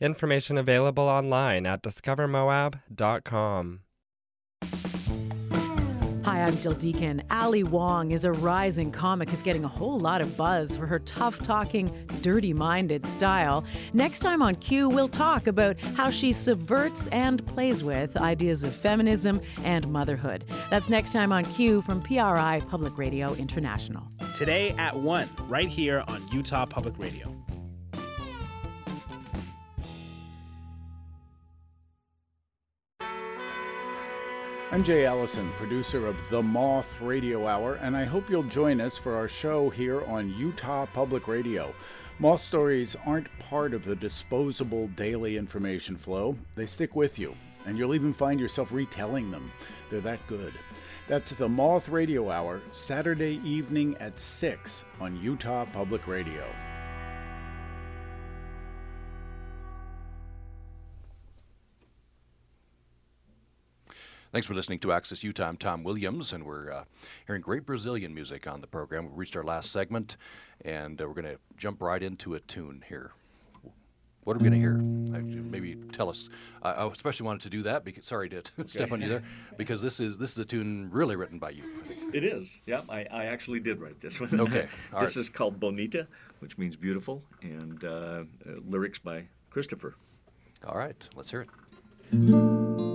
Information 0.00 0.58
available 0.58 1.04
online 1.04 1.66
at 1.66 1.80
discovermoab.com. 1.80 3.80
Hi, 6.34 6.42
I'm 6.42 6.58
Jill 6.58 6.72
Deacon. 6.72 7.22
Ali 7.30 7.62
Wong 7.62 8.10
is 8.10 8.24
a 8.24 8.32
rising 8.32 8.90
comic 8.90 9.30
who's 9.30 9.40
getting 9.40 9.64
a 9.64 9.68
whole 9.68 10.00
lot 10.00 10.20
of 10.20 10.36
buzz 10.36 10.76
for 10.76 10.84
her 10.84 10.98
tough 10.98 11.38
talking, 11.38 11.94
dirty 12.22 12.52
minded 12.52 13.06
style. 13.06 13.62
Next 13.92 14.18
time 14.18 14.42
on 14.42 14.56
Q, 14.56 14.88
we'll 14.88 15.08
talk 15.08 15.46
about 15.46 15.80
how 15.94 16.10
she 16.10 16.32
subverts 16.32 17.06
and 17.12 17.46
plays 17.46 17.84
with 17.84 18.16
ideas 18.16 18.64
of 18.64 18.74
feminism 18.74 19.40
and 19.62 19.86
motherhood. 19.86 20.44
That's 20.70 20.88
next 20.88 21.12
time 21.12 21.30
on 21.30 21.44
Q 21.44 21.82
from 21.82 22.02
PRI 22.02 22.62
Public 22.68 22.98
Radio 22.98 23.32
International. 23.34 24.02
Today 24.36 24.70
at 24.70 24.96
1, 24.96 25.28
right 25.46 25.68
here 25.68 26.02
on 26.08 26.26
Utah 26.32 26.66
Public 26.66 26.98
Radio. 26.98 27.32
I'm 34.74 34.82
Jay 34.82 35.06
Allison, 35.06 35.52
producer 35.52 36.04
of 36.08 36.16
The 36.30 36.42
Moth 36.42 37.00
Radio 37.00 37.46
Hour, 37.46 37.76
and 37.76 37.96
I 37.96 38.02
hope 38.02 38.28
you'll 38.28 38.42
join 38.42 38.80
us 38.80 38.98
for 38.98 39.14
our 39.14 39.28
show 39.28 39.70
here 39.70 40.04
on 40.06 40.34
Utah 40.36 40.84
Public 40.86 41.28
Radio. 41.28 41.72
Moth 42.18 42.42
stories 42.42 42.96
aren't 43.06 43.28
part 43.38 43.72
of 43.72 43.84
the 43.84 43.94
disposable 43.94 44.88
daily 44.88 45.36
information 45.36 45.96
flow, 45.96 46.36
they 46.56 46.66
stick 46.66 46.96
with 46.96 47.20
you, 47.20 47.36
and 47.66 47.78
you'll 47.78 47.94
even 47.94 48.12
find 48.12 48.40
yourself 48.40 48.72
retelling 48.72 49.30
them. 49.30 49.52
They're 49.90 50.00
that 50.00 50.26
good. 50.26 50.52
That's 51.06 51.30
The 51.30 51.48
Moth 51.48 51.88
Radio 51.88 52.28
Hour, 52.28 52.60
Saturday 52.72 53.40
evening 53.44 53.96
at 54.00 54.18
6 54.18 54.82
on 55.00 55.22
Utah 55.22 55.66
Public 55.66 56.08
Radio. 56.08 56.48
Thanks 64.34 64.48
for 64.48 64.54
listening 64.54 64.80
to 64.80 64.90
Access 64.90 65.22
Utah. 65.22 65.46
I'm 65.46 65.56
Tom 65.56 65.84
Williams, 65.84 66.32
and 66.32 66.44
we're 66.44 66.72
uh, 66.72 66.84
hearing 67.24 67.40
great 67.40 67.64
Brazilian 67.64 68.12
music 68.12 68.48
on 68.48 68.60
the 68.60 68.66
program. 68.66 69.04
We've 69.04 69.16
reached 69.16 69.36
our 69.36 69.44
last 69.44 69.70
segment, 69.70 70.16
and 70.64 71.00
uh, 71.00 71.06
we're 71.06 71.14
going 71.14 71.32
to 71.32 71.38
jump 71.56 71.80
right 71.80 72.02
into 72.02 72.34
a 72.34 72.40
tune 72.40 72.82
here. 72.88 73.12
What 74.24 74.34
are 74.34 74.40
we 74.40 74.50
going 74.50 74.54
to 74.54 74.58
hear? 74.58 74.74
Uh, 75.16 75.22
maybe 75.24 75.76
tell 75.92 76.10
us. 76.10 76.30
I 76.64 76.84
especially 76.88 77.26
wanted 77.26 77.42
to 77.42 77.50
do 77.50 77.62
that 77.62 77.84
because 77.84 78.06
sorry 78.06 78.28
to 78.30 78.42
step 78.66 78.90
on 78.90 79.00
you 79.00 79.08
there, 79.08 79.22
because 79.56 79.80
this 79.80 80.00
is 80.00 80.18
this 80.18 80.32
is 80.32 80.38
a 80.40 80.44
tune 80.44 80.88
really 80.90 81.14
written 81.14 81.38
by 81.38 81.50
you. 81.50 81.62
It 82.12 82.24
is. 82.24 82.58
Yeah, 82.66 82.80
I, 82.88 83.06
I 83.12 83.26
actually 83.26 83.60
did 83.60 83.80
write 83.80 84.00
this 84.00 84.18
one. 84.18 84.40
Okay. 84.40 84.66
this 85.00 85.16
right. 85.16 85.16
is 85.16 85.28
called 85.28 85.60
Bonita, 85.60 86.08
which 86.40 86.58
means 86.58 86.74
beautiful, 86.74 87.22
and 87.40 87.84
uh, 87.84 87.86
uh, 87.88 88.24
lyrics 88.66 88.98
by 88.98 89.26
Christopher. 89.50 89.94
All 90.66 90.76
right, 90.76 91.08
let's 91.14 91.30
hear 91.30 91.46
it. 92.10 92.93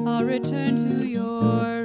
You 0.00 0.08
are 0.08 0.24
to 0.76 0.84
me. 0.84 1.79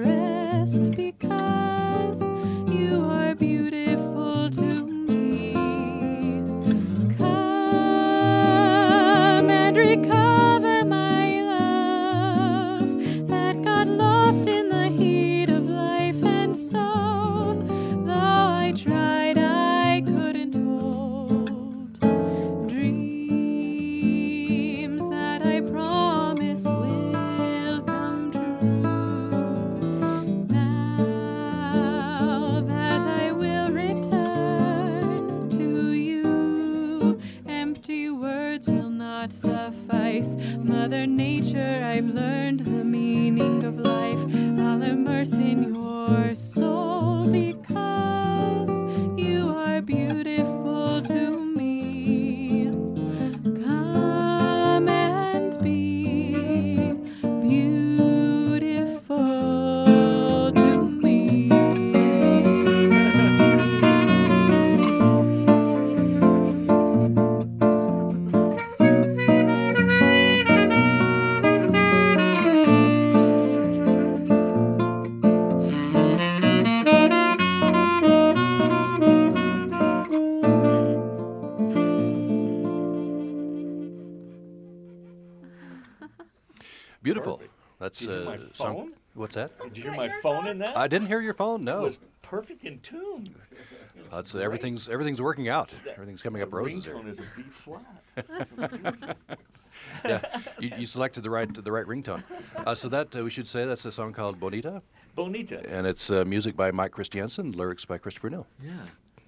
What's 89.25 89.33
that? 89.37 89.57
Did 89.63 89.75
you 89.77 89.83
hear 89.85 89.93
my 89.95 90.11
phone 90.21 90.45
in 90.45 90.59
that? 90.59 90.77
I 90.77 90.87
didn't 90.87 91.07
hear 91.07 91.19
your 91.19 91.33
phone. 91.33 91.61
No. 91.61 91.79
It 91.79 91.81
was 91.81 91.99
perfect 92.21 92.63
in 92.63 92.77
tune. 92.81 93.33
That's 94.11 94.33
great. 94.33 94.43
everything's 94.43 94.87
everything's 94.87 95.19
working 95.19 95.49
out. 95.49 95.73
That- 95.83 95.93
Everything's 95.93 96.21
coming 96.21 96.43
up 96.43 96.51
the 96.51 96.57
roses 96.57 96.85
here. 96.85 96.93
ringtone 96.93 97.09
is 97.09 97.17
a 97.19 97.23
B 97.35 97.43
flat. 97.49 99.17
yeah, 100.05 100.21
you, 100.59 100.71
you 100.77 100.85
selected 100.85 101.23
the 101.23 101.31
right 101.31 101.51
the 101.51 101.71
right 101.71 101.87
ringtone. 101.87 102.21
Uh, 102.55 102.75
so 102.75 102.87
that 102.89 103.15
uh, 103.15 103.23
we 103.23 103.31
should 103.31 103.47
say 103.47 103.65
that's 103.65 103.83
a 103.85 103.91
song 103.91 104.13
called 104.13 104.39
Bonita, 104.39 104.83
Bonita. 105.15 105.67
and 105.67 105.87
it's 105.87 106.11
uh, 106.11 106.23
music 106.23 106.55
by 106.55 106.69
Mike 106.69 106.91
Christiansen, 106.91 107.51
lyrics 107.53 107.83
by 107.83 107.97
Christopher 107.97 108.29
Neal. 108.29 108.45
Yeah. 108.63 108.73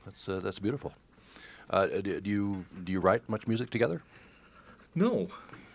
That's 0.06 0.30
uh, 0.30 0.40
that's 0.42 0.60
beautiful. 0.60 0.94
Uh, 1.72 1.88
do, 1.88 2.22
do 2.22 2.30
you 2.30 2.66
do 2.84 2.92
you 2.92 3.00
write 3.00 3.28
much 3.28 3.48
music 3.48 3.72
together? 3.72 4.04
No, 4.94 5.28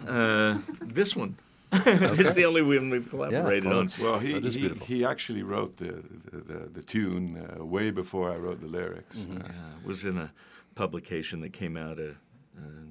uh, 0.07 0.59
this 0.81 1.17
one. 1.17 1.35
it's 1.87 2.35
the 2.35 2.45
only 2.45 2.63
one 2.63 2.91
we've 2.91 3.09
collaborated 3.09 3.65
well, 3.65 3.79
on. 3.81 3.89
Well, 4.01 4.19
he, 4.19 4.41
he, 4.41 4.69
he 4.85 5.05
actually 5.05 5.43
wrote 5.43 5.77
the, 5.79 6.03
the, 6.31 6.37
the, 6.37 6.69
the 6.69 6.83
tune 6.83 7.49
uh, 7.59 7.65
way 7.65 7.91
before 7.91 8.31
I 8.31 8.37
wrote 8.37 8.61
the 8.61 8.67
lyrics. 8.67 9.17
Mm-hmm. 9.17 9.39
Uh, 9.39 9.41
Yeah, 9.47 9.81
it 9.83 9.87
was 9.87 10.05
in 10.05 10.19
a 10.19 10.33
publication 10.75 11.41
that 11.41 11.53
came 11.53 11.77
out, 11.77 11.99
a, 11.99 12.11
uh 12.11 12.83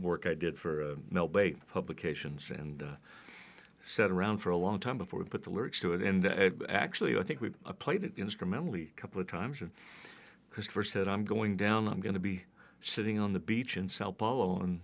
work 0.00 0.26
I 0.26 0.34
did 0.34 0.58
for 0.58 0.82
uh, 0.82 0.94
Mel 1.10 1.28
Bay 1.28 1.56
Publications, 1.72 2.50
and 2.50 2.82
uh, 2.82 2.86
sat 3.84 4.10
around 4.10 4.38
for 4.38 4.50
a 4.50 4.56
long 4.56 4.78
time 4.78 4.98
before 4.98 5.18
we 5.18 5.24
put 5.26 5.42
the 5.42 5.50
lyrics 5.50 5.80
to 5.80 5.92
it. 5.92 6.02
And 6.02 6.26
uh, 6.26 6.50
actually, 6.68 7.18
I 7.18 7.22
think 7.22 7.40
we 7.40 7.52
I 7.66 7.72
played 7.72 8.04
it 8.04 8.12
instrumentally 8.16 8.90
a 8.96 9.00
couple 9.00 9.20
of 9.20 9.26
times, 9.26 9.60
and 9.60 9.70
Christopher 10.50 10.82
said, 10.82 11.08
"I'm 11.08 11.24
going 11.24 11.56
down. 11.56 11.88
I'm 11.88 12.00
going 12.00 12.14
to 12.14 12.20
be 12.20 12.44
sitting 12.80 13.18
on 13.18 13.32
the 13.32 13.40
beach 13.40 13.76
in 13.76 13.88
Sao 13.88 14.10
Paulo, 14.10 14.60
and 14.60 14.80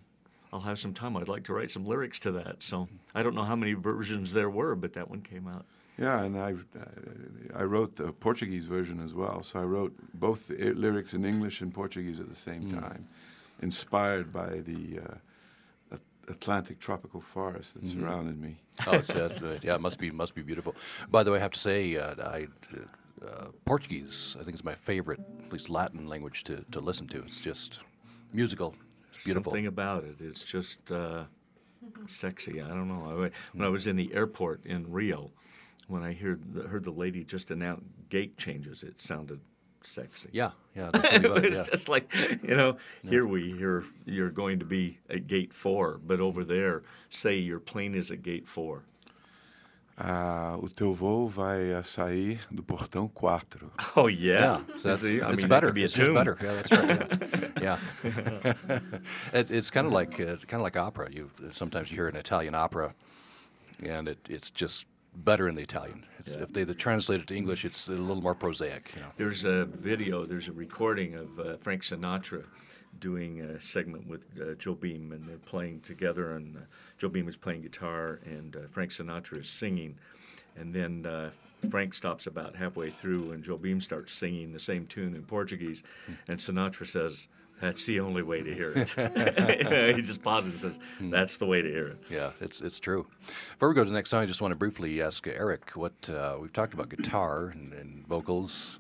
I'll 0.53 0.61
have 0.61 0.79
some 0.79 0.95
time. 0.95 1.17
I'd 1.17 1.29
like 1.29 1.45
to 1.45 1.53
write 1.55 1.71
some 1.71 1.85
lyrics 1.87 2.19
to 2.21 2.33
that." 2.33 2.63
So 2.63 2.89
I 3.15 3.23
don't 3.23 3.35
know 3.35 3.45
how 3.45 3.57
many 3.57 3.75
versions 3.75 4.33
there 4.33 4.51
were, 4.51 4.75
but 4.75 4.93
that 4.95 5.09
one 5.11 5.23
came 5.23 5.47
out. 5.47 5.65
Yeah, 5.99 6.23
and 6.23 6.39
I, 6.39 6.53
uh, 6.53 7.59
I 7.61 7.65
wrote 7.65 7.97
the 7.97 8.13
Portuguese 8.13 8.67
version 8.67 9.01
as 9.01 9.15
well. 9.15 9.43
So 9.43 9.59
I 9.59 9.65
wrote 9.65 9.95
both 10.15 10.47
the 10.47 10.73
lyrics 10.73 11.13
in 11.13 11.25
English 11.25 11.61
and 11.61 11.75
Portuguese 11.75 12.21
at 12.21 12.29
the 12.29 12.37
same 12.37 12.63
Hmm. 12.63 12.81
time, 12.81 13.09
inspired 13.61 14.33
by 14.33 14.61
the 14.61 15.01
uh, 15.01 15.15
Atlantic 16.29 16.79
tropical 16.79 17.21
forest 17.21 17.75
that 17.75 17.85
Mhm. 17.85 17.89
surrounded 17.93 18.39
me. 18.41 18.59
Oh, 18.87 18.99
it's, 18.99 19.13
that's 19.13 19.41
yeah, 19.63 19.75
it 19.75 19.81
must 19.81 19.99
be 19.99 20.11
must 20.11 20.35
be 20.35 20.43
beautiful. 20.43 20.77
By 21.11 21.23
the 21.23 21.31
way, 21.33 21.39
I 21.39 21.41
have 21.41 21.53
to 21.53 21.59
say, 21.59 21.97
uh, 21.97 22.15
I 22.23 22.49
uh, 23.27 23.47
Portuguese 23.65 24.37
I 24.39 24.45
think 24.45 24.55
is 24.55 24.63
my 24.63 24.75
favorite, 24.75 25.21
at 25.47 25.53
least 25.53 25.69
Latin 25.71 26.07
language 26.07 26.45
to, 26.45 26.65
to 26.71 26.81
listen 26.81 27.07
to. 27.09 27.19
It's 27.23 27.41
just 27.41 27.81
musical, 28.33 28.75
it's 28.75 28.88
beautiful. 29.25 29.53
Something 29.53 29.67
about 29.67 30.05
it. 30.05 30.17
It's 30.21 30.45
just 30.45 30.91
uh, 30.91 31.25
sexy. 32.07 32.61
I 32.61 32.69
don't 32.69 32.89
know. 32.89 33.25
I, 33.25 33.31
when 33.53 33.67
I 33.67 33.69
was 33.69 33.87
in 33.87 33.97
the 33.97 34.13
airport 34.15 34.65
in 34.65 34.91
Rio, 34.91 35.31
when 35.87 36.03
I 36.03 36.13
heard 36.13 36.55
the, 36.55 36.69
heard 36.69 36.85
the 36.85 36.91
lady 36.91 37.25
just 37.25 37.51
announce 37.51 37.85
gate 38.09 38.37
changes, 38.37 38.83
it 38.83 39.01
sounded 39.01 39.41
sexy. 39.83 40.29
Yeah, 40.33 40.51
yeah, 40.77 40.91
it, 40.95 41.45
it's 41.45 41.59
yeah. 41.59 41.65
just 41.65 41.89
like 41.89 42.13
you 42.15 42.55
know, 42.55 42.77
here 43.03 43.27
we 43.27 43.53
hear 43.53 43.85
you're 44.05 44.31
going 44.31 44.59
to 44.59 44.65
be 44.65 44.99
at 45.09 45.27
gate 45.27 45.53
four, 45.53 46.01
but 46.05 46.21
over 46.21 46.45
there, 46.45 46.83
say 47.11 47.37
your 47.37 47.61
plane 47.61 47.95
is 47.95 48.11
at 48.11 48.23
gate 48.23 48.47
four. 48.47 48.85
Ah, 50.01 50.57
o 50.63 50.69
teu 50.69 50.95
voo 50.95 51.27
vai 51.29 51.73
uh, 51.75 51.83
sair 51.83 52.41
do 52.53 52.63
portão 52.63 53.09
4. 53.09 53.69
Oh 53.97 54.07
yeah, 54.07 54.61
so 54.77 54.89
that's, 54.89 55.01
See, 55.01 55.21
I 55.21 55.33
it's 55.33 55.43
mean, 55.43 55.49
that 55.49 55.49
better. 55.49 55.73
be 55.73 55.83
it's 55.83 55.93
just 55.93 56.15
better. 56.15 56.39
Yeah, 56.41 56.55
that's 56.55 56.71
right. 56.71 57.53
Yeah, 57.61 57.79
yeah. 58.65 58.81
it, 59.41 59.51
it's 59.51 59.73
kind 59.73 59.89
of 59.89 59.93
like 59.93 60.21
uh, 60.21 60.37
kind 60.47 60.61
of 60.61 60.63
like 60.63 60.77
opera. 60.77 61.09
You 61.11 61.31
sometimes 61.51 61.91
you 61.91 61.97
hear 61.97 62.07
an 62.07 62.15
Italian 62.15 62.55
opera, 62.55 62.95
and 63.83 64.07
it, 64.07 64.19
it's 64.29 64.51
just 64.51 64.87
better 65.17 65.49
in 65.49 65.57
the 65.57 65.63
Italian. 65.63 66.05
It's, 66.21 66.37
If 66.37 66.53
they 66.53 66.65
translate 66.65 67.21
it 67.21 67.27
to 67.27 67.35
English, 67.35 67.65
it's 67.65 67.89
a 67.89 67.93
little 67.93 68.23
more 68.23 68.37
prosaic. 68.37 68.93
You 68.95 69.03
know. 69.03 69.09
There's 69.17 69.45
a 69.45 69.65
video, 69.65 70.25
there's 70.25 70.47
a 70.47 70.53
recording 70.53 71.15
of 71.17 71.41
uh, 71.41 71.57
Frank 71.57 71.83
Sinatra 71.83 72.45
doing 73.01 73.41
a 73.41 73.61
segment 73.61 74.07
with 74.07 74.27
uh, 74.41 74.55
Jobim, 74.55 75.13
and 75.13 75.27
they're 75.27 75.39
playing 75.39 75.81
together, 75.81 76.37
and 76.37 76.57
uh, 76.57 76.61
Jobim 76.99 77.29
is 77.29 77.37
playing 77.37 77.63
guitar, 77.63 78.21
and 78.25 78.57
uh, 78.57 78.61
Frank 78.71 78.91
Sinatra 78.91 79.41
is 79.41 79.49
singing. 79.49 79.97
And 80.57 80.75
then 80.75 81.07
uh, 81.07 81.31
Frank 81.71 81.95
stops 81.95 82.27
about 82.27 82.57
halfway 82.57 82.91
through, 82.91 83.33
and 83.33 83.45
Jobim 83.45 83.83
starts 83.83 84.13
singing 84.13 84.53
the 84.53 84.59
same 84.59 84.87
tune 84.87 85.15
in 85.15 85.23
Portuguese, 85.23 85.83
and 86.29 86.39
Sinatra 86.39 86.87
says, 86.87 87.29
that's 87.61 87.85
the 87.87 88.01
only 88.01 88.23
way 88.23 88.43
to 88.43 88.55
hear 88.55 88.73
it. 88.75 88.91
he 89.97 90.03
just 90.03 90.23
pauses 90.23 90.53
and 90.53 90.61
says, 90.61 90.79
"That's 91.01 91.39
the 91.39 91.47
way 91.47 91.61
to 91.61 91.69
hear 91.69 91.89
it." 91.89 91.99
Yeah, 92.09 92.31
it's 92.41 92.61
it's 92.61 92.79
true. 92.79 93.07
Before 93.55 93.69
we 93.69 93.75
go 93.75 93.83
to 93.83 93.91
the 93.91 93.97
next 93.97 94.11
song, 94.11 94.23
I 94.23 94.27
just 94.27 94.41
want 94.41 94.53
to 94.53 94.57
briefly 94.57 95.03
ask 95.03 95.27
Eric 95.27 95.73
what 95.75 96.09
uh, 96.09 96.37
we've 96.41 96.53
talked 96.53 96.73
about 96.73 96.89
guitar 96.89 97.49
and, 97.49 97.73
and 97.73 98.07
vocals. 98.07 98.79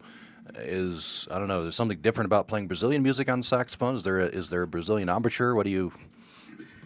Is 0.57 1.27
I 1.31 1.39
don't 1.39 1.49
know. 1.49 1.63
There's 1.63 1.77
something 1.77 2.01
different 2.01 2.27
about 2.27 2.47
playing 2.47 2.69
Brazilian 2.69 3.03
music 3.03 3.29
on 3.29 3.43
saxophone. 3.43 3.97
Is 3.97 4.05
there 4.05 4.21
a, 4.21 4.27
is 4.27 4.49
there 4.49 4.63
a 4.63 4.67
Brazilian 4.67 5.09
embouchure? 5.09 5.55
What 5.55 5.65
do 5.65 5.71
you 5.71 5.93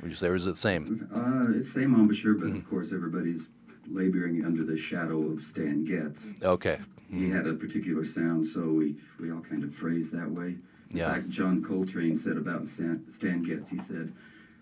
would 0.03 0.11
you 0.11 0.14
say? 0.16 0.28
Or 0.28 0.34
is 0.34 0.46
it 0.46 0.53
the 0.53 0.57
same? 0.57 1.09
Uh, 1.14 1.59
it's 1.59 1.72
same 1.72 1.94
embouchure, 1.94 2.34
but 2.34 2.48
of 2.48 2.68
course 2.68 2.92
everybody's 2.92 3.48
laboring 3.88 4.44
under 4.44 4.64
the 4.64 4.76
shadow 4.76 5.20
of 5.30 5.42
Stan 5.44 5.84
Getz. 5.84 6.30
Okay. 6.42 6.78
He 7.11 7.28
had 7.30 7.46
a 7.46 7.55
particular 7.55 8.05
sound, 8.05 8.46
so 8.46 8.61
we 8.68 8.96
we 9.20 9.30
all 9.30 9.40
kind 9.40 9.64
of 9.64 9.74
phrased 9.74 10.12
that 10.12 10.30
way. 10.30 10.57
In 10.90 10.96
Yeah. 10.98 11.12
fact, 11.12 11.28
John 11.30 11.62
Coltrane 11.62 12.16
said 12.16 12.36
about 12.36 12.66
Stan, 12.66 13.05
Stan 13.09 13.42
Getz, 13.42 13.68
he 13.68 13.78
said, 13.78 14.12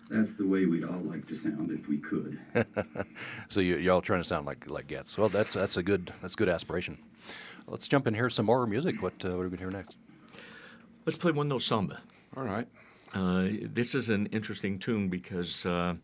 "That's 0.09 0.33
the 0.33 0.45
way 0.45 0.65
we'd 0.65 0.83
all 0.83 0.99
like 1.01 1.27
to 1.27 1.35
sound 1.35 1.71
if 1.71 1.87
we 1.87 1.97
could." 1.97 2.39
so 3.49 3.59
you, 3.61 3.77
you're 3.77 3.93
all 3.93 4.01
trying 4.01 4.21
to 4.21 4.27
sound 4.27 4.45
like 4.45 4.69
like 4.69 4.87
Getz. 4.87 5.17
Well, 5.17 5.29
that's 5.29 5.53
that's 5.53 5.77
a 5.77 5.83
good 5.83 6.13
that's 6.21 6.33
a 6.33 6.37
good 6.37 6.49
aspiration. 6.49 6.97
Let's 7.67 7.87
jump 7.87 8.05
in 8.07 8.13
here 8.15 8.29
some 8.29 8.45
more 8.47 8.67
music. 8.67 9.01
What 9.01 9.13
uh, 9.23 9.29
what 9.29 9.43
are 9.45 9.49
we 9.49 9.49
going 9.49 9.51
to 9.51 9.57
hear 9.59 9.71
next? 9.71 9.97
Let's 11.05 11.17
play 11.17 11.31
one 11.31 11.47
note 11.47 11.61
samba. 11.63 11.99
All 12.35 12.43
right. 12.43 12.67
Uh, 13.13 13.49
this 13.61 13.93
is 13.93 14.09
an 14.09 14.27
interesting 14.27 14.79
tune 14.79 15.09
because 15.09 15.65
uh, 15.65 15.95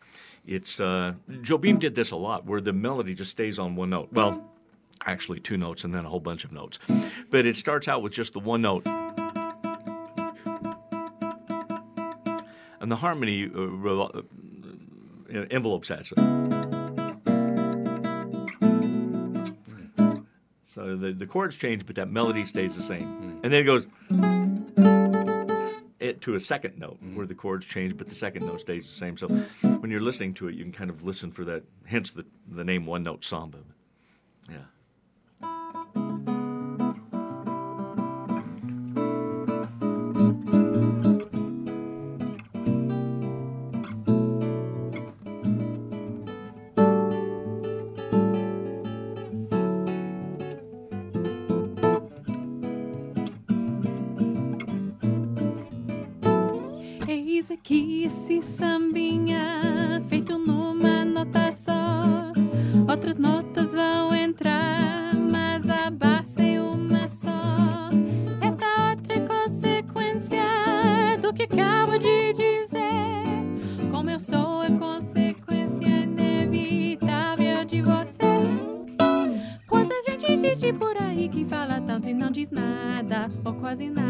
it's 0.46 0.80
uh, 0.80 1.14
Jobim 1.30 1.80
did 1.80 1.96
this 1.96 2.12
a 2.12 2.16
lot, 2.18 2.46
where 2.46 2.60
the 2.60 2.74
melody 2.74 3.14
just 3.14 3.32
stays 3.32 3.58
on 3.60 3.76
one 3.76 3.92
note. 3.92 4.10
Well, 4.12 4.44
actually 5.06 5.40
two 5.40 5.58
notes 5.58 5.86
and 5.86 5.94
then 5.94 6.06
a 6.06 6.10
whole 6.10 6.20
bunch 6.20 6.44
of 6.44 6.52
notes, 6.52 6.80
but 7.30 7.46
it 7.46 7.56
starts 7.56 7.88
out 7.88 8.02
with 8.02 8.12
just 8.12 8.34
the 8.34 8.40
one 8.40 8.62
note, 8.62 8.86
and 12.82 12.92
the 12.92 12.98
harmony 12.98 13.50
uh, 13.56 13.62
uh, 13.94 14.22
envelopes 15.50 15.88
that. 15.88 16.06
So 20.66 20.96
the, 20.96 21.14
the 21.14 21.26
chords 21.26 21.56
change, 21.56 21.86
but 21.86 21.96
that 21.96 22.10
melody 22.10 22.44
stays 22.44 22.76
the 22.76 22.84
same, 22.84 23.40
and 23.44 23.54
then 23.54 23.62
it 23.62 23.64
goes 23.64 23.88
to 26.28 26.36
a 26.36 26.40
second 26.42 26.78
note 26.78 26.98
mm-hmm. 27.02 27.16
where 27.16 27.26
the 27.26 27.34
chords 27.34 27.66
change, 27.66 27.96
but 27.98 28.10
the 28.10 28.16
second 28.16 28.46
note 28.46 28.60
stays 28.60 28.86
the 28.86 28.92
same. 28.92 29.16
So 29.16 29.28
when 29.28 29.90
you're 29.90 30.02
listening 30.02 30.34
to 30.36 30.50
it, 30.50 30.56
you 30.56 30.64
can 30.64 30.74
kind 30.74 30.90
of 30.90 31.06
listen 31.06 31.32
for 31.32 31.46
that. 31.46 31.64
Hence 31.86 32.12
the 32.12 32.26
the 32.52 32.66
name 32.66 32.86
one 32.86 33.04
note 33.04 33.24
samba. 33.24 33.60
Yeah. 34.50 34.58
quase 83.68 83.90
nada. 83.90 84.07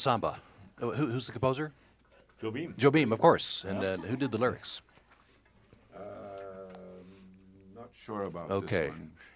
Samba. 0.00 0.40
Uh, 0.80 0.90
who, 0.90 1.06
who's 1.06 1.26
the 1.26 1.32
composer? 1.32 1.72
Jobim. 2.42 2.76
Joe 2.76 2.90
Beam, 2.90 3.12
of 3.12 3.18
course. 3.18 3.64
And 3.68 3.82
yeah. 3.82 3.88
uh, 3.90 3.96
who 3.98 4.16
did 4.16 4.30
the 4.30 4.38
lyrics? 4.38 4.80
Um, 5.94 6.02
not 7.76 7.90
sure 7.92 8.24
about 8.24 8.50
okay. 8.50 8.90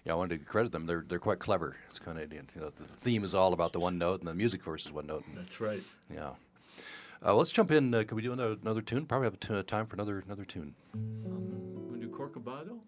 Yeah, 0.05 0.13
I 0.13 0.15
wanted 0.15 0.39
to 0.39 0.45
credit 0.45 0.71
them. 0.71 0.85
They're 0.87 1.05
they're 1.07 1.19
quite 1.19 1.39
clever. 1.39 1.75
It's 1.87 1.99
kind 1.99 2.19
of 2.19 2.33
you 2.33 2.41
know, 2.55 2.71
the 2.75 2.83
theme 2.83 3.23
is 3.23 3.35
all 3.35 3.53
about 3.53 3.73
the 3.73 3.79
one 3.79 3.97
note, 3.97 4.21
and 4.21 4.27
the 4.27 4.33
music 4.33 4.63
verse 4.63 4.85
is 4.85 4.91
one 4.91 5.05
note. 5.07 5.23
That's 5.35 5.61
right. 5.61 5.83
Yeah. 6.11 6.29
Uh, 6.29 7.29
well, 7.29 7.37
let's 7.37 7.51
jump 7.51 7.71
in. 7.71 7.93
Uh, 7.93 8.03
can 8.03 8.15
we 8.15 8.21
do 8.21 8.33
another, 8.33 8.57
another 8.61 8.81
tune? 8.81 9.05
Probably 9.05 9.25
have 9.25 9.39
t- 9.39 9.63
time 9.63 9.85
for 9.85 9.95
another 9.95 10.23
another 10.25 10.45
tune. 10.45 10.73
Um, 10.93 11.91
we 11.91 11.99
do 11.99 12.09
Corcovado. 12.09 12.79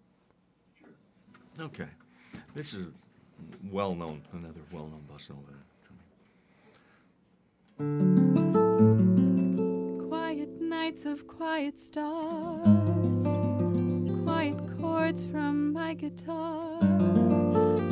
Sure. 0.78 1.64
Okay. 1.66 1.88
This 2.54 2.74
is 2.74 2.86
well 3.70 3.94
known, 3.94 4.22
another 4.32 4.60
well 4.72 4.86
known 4.86 5.02
bossa 5.10 5.30
nova. 5.30 5.57
Quiet 7.78 7.86
nights 10.60 11.06
of 11.06 11.28
quiet 11.28 11.78
stars, 11.78 13.22
quiet 14.24 14.56
chords 14.80 15.24
from 15.24 15.72
my 15.72 15.94
guitar, 15.94 16.80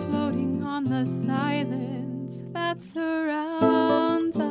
floating 0.09 0.64
on 0.64 0.82
the 0.91 1.05
silence 1.07 2.43
that 2.53 2.82
surrounds 2.82 4.37
us. 4.37 4.51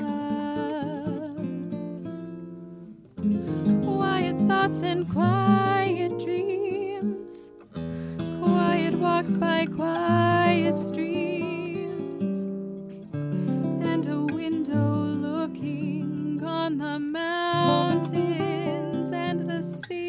Quiet 3.83 4.37
thoughts 4.47 4.83
and 4.83 5.11
quiet 5.11 6.17
dreams, 6.17 7.49
quiet 8.41 8.93
walks 8.93 9.35
by 9.35 9.65
quiet 9.65 10.77
streams, 10.77 12.45
and 13.83 14.07
a 14.07 14.23
window 14.33 15.14
on 16.43 16.77
the 16.77 16.99
mountains 16.99 18.11
and 19.11 19.49
the 19.49 19.63
sea. 19.63 20.04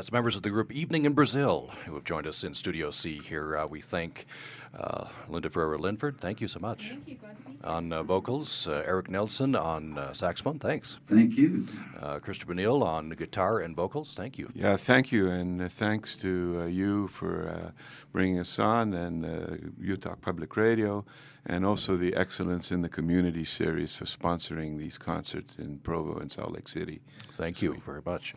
That's 0.00 0.12
members 0.12 0.34
of 0.34 0.40
the 0.40 0.48
group 0.48 0.72
Evening 0.72 1.04
in 1.04 1.12
Brazil 1.12 1.68
who 1.84 1.92
have 1.92 2.04
joined 2.04 2.26
us 2.26 2.42
in 2.42 2.54
Studio 2.54 2.90
C 2.90 3.18
here. 3.18 3.54
Uh, 3.54 3.66
we 3.66 3.82
thank 3.82 4.24
uh, 4.74 5.08
Linda 5.28 5.50
Ferreira 5.50 5.76
Linford. 5.76 6.18
Thank 6.18 6.40
you 6.40 6.48
so 6.48 6.58
much. 6.58 6.88
Thank 6.88 7.06
you, 7.06 7.18
On 7.64 7.92
uh, 7.92 8.02
vocals, 8.02 8.66
uh, 8.66 8.82
Eric 8.86 9.10
Nelson 9.10 9.54
on 9.54 9.98
uh, 9.98 10.14
saxophone. 10.14 10.58
Thanks. 10.58 10.96
Thank 11.04 11.36
you. 11.36 11.68
Uh, 12.00 12.18
Christopher 12.18 12.54
Neal 12.54 12.82
on 12.82 13.10
guitar 13.10 13.58
and 13.60 13.76
vocals. 13.76 14.14
Thank 14.14 14.38
you. 14.38 14.50
Yeah, 14.54 14.78
thank 14.78 15.12
you, 15.12 15.28
and 15.28 15.60
uh, 15.60 15.68
thanks 15.68 16.16
to 16.16 16.62
uh, 16.62 16.64
you 16.64 17.08
for 17.08 17.50
uh, 17.50 17.70
bringing 18.10 18.38
us 18.38 18.58
on, 18.58 18.94
and 18.94 19.26
uh, 19.26 19.56
Utah 19.78 20.14
Public 20.14 20.56
Radio, 20.56 21.04
and 21.46 21.64
also 21.64 21.96
the 21.96 22.14
Excellence 22.14 22.70
in 22.70 22.82
the 22.82 22.88
Community 22.88 23.44
series 23.44 23.94
for 23.94 24.04
sponsoring 24.04 24.78
these 24.78 24.98
concerts 24.98 25.56
in 25.56 25.78
Provo 25.78 26.18
and 26.18 26.30
Salt 26.30 26.52
Lake 26.52 26.68
City. 26.68 27.00
Thank 27.32 27.62
you 27.62 27.80
very 27.84 28.02
much. 28.04 28.34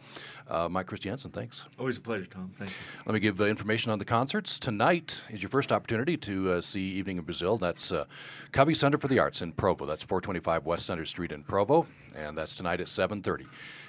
Uh, 0.47 0.67
Mike 0.69 0.87
Christiansen, 0.87 1.31
thanks. 1.31 1.65
Always 1.79 1.97
a 1.97 2.01
pleasure, 2.01 2.25
Tom. 2.25 2.51
Thank 2.57 2.69
you. 2.69 2.75
Let 3.05 3.13
me 3.13 3.19
give 3.19 3.39
uh, 3.41 3.45
information 3.45 3.91
on 3.91 3.99
the 3.99 4.05
concerts. 4.05 4.59
Tonight 4.59 5.23
is 5.29 5.41
your 5.41 5.49
first 5.49 5.71
opportunity 5.71 6.17
to 6.17 6.53
uh, 6.53 6.61
see 6.61 6.81
Evening 6.81 7.17
in 7.17 7.23
Brazil. 7.23 7.57
That's 7.57 7.91
uh, 7.91 8.05
Covey 8.51 8.73
Center 8.73 8.97
for 8.97 9.07
the 9.07 9.19
Arts 9.19 9.41
in 9.41 9.51
Provo. 9.51 9.85
That's 9.85 10.03
425 10.03 10.65
West 10.65 10.85
Center 10.85 11.05
Street 11.05 11.31
in 11.31 11.43
Provo, 11.43 11.87
and 12.15 12.37
that's 12.37 12.55
tonight 12.55 12.81
at 12.81 12.87
7:30. 12.87 13.45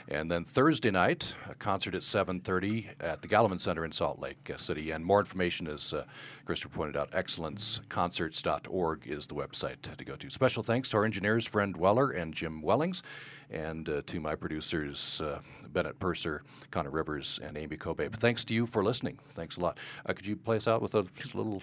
And 0.09 0.31
then 0.31 0.45
Thursday 0.45 0.91
night, 0.91 1.35
a 1.49 1.55
concert 1.55 1.95
at 1.95 2.03
7:30 2.03 2.89
at 3.01 3.23
the 3.23 3.29
Gallivan 3.29 3.59
Center 3.59 3.85
in 3.85 3.93
Salt 3.93 4.19
Lake 4.19 4.51
uh, 4.53 4.59
City. 4.59 4.91
And 4.91 5.05
more 5.05 5.21
information, 5.21 5.67
as 5.67 5.95
uh, 5.95 6.05
Christopher 6.45 6.77
pointed 6.77 6.97
out, 6.97 7.11
excellenceconcerts.org 7.13 9.07
is 9.07 9.27
the 9.27 9.35
website 9.35 9.81
to 9.81 10.05
go 10.05 10.17
to. 10.17 10.29
Special 10.29 10.63
thanks 10.63 10.91
to 10.91 10.99
our 10.99 11.05
engineers, 11.05 11.49
Brent 11.49 11.77
Weller 11.77 12.11
and 12.11 12.35
Jim 12.35 12.61
Wellings, 12.61 13.03
and 13.51 13.89
uh, 13.89 14.03
to 14.07 14.21
my 14.21 14.35
producers, 14.35 15.23
uh, 15.23 15.41
Bennett 15.73 15.99
Purser, 15.99 16.43
Connor 16.71 16.91
Rivers, 16.91 17.41
and 17.43 17.57
Amy 17.57 17.77
Kobe. 17.77 18.09
But 18.09 18.21
Thanks 18.21 18.45
to 18.45 18.55
you 18.55 18.67
for 18.67 18.85
listening. 18.85 19.19
Thanks 19.35 19.57
a 19.57 19.61
lot. 19.61 19.79
Uh, 20.07 20.13
could 20.13 20.27
you 20.27 20.37
play 20.37 20.57
us 20.57 20.69
out 20.69 20.83
with 20.83 20.95
a 20.95 21.07
just 21.15 21.35
a 21.35 21.41
little? 21.41 21.61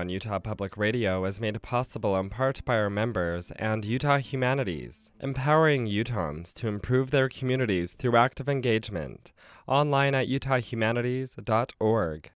On 0.00 0.08
Utah 0.08 0.38
Public 0.38 0.78
Radio 0.78 1.26
is 1.26 1.42
made 1.42 1.60
possible 1.60 2.18
in 2.18 2.30
part 2.30 2.64
by 2.64 2.78
our 2.78 2.88
members 2.88 3.50
and 3.56 3.84
Utah 3.84 4.16
Humanities, 4.16 5.10
empowering 5.20 5.86
Utahns 5.86 6.54
to 6.54 6.68
improve 6.68 7.10
their 7.10 7.28
communities 7.28 7.92
through 7.92 8.16
active 8.16 8.48
engagement. 8.48 9.30
Online 9.68 10.14
at 10.14 10.26
utahhumanities.org. 10.26 12.28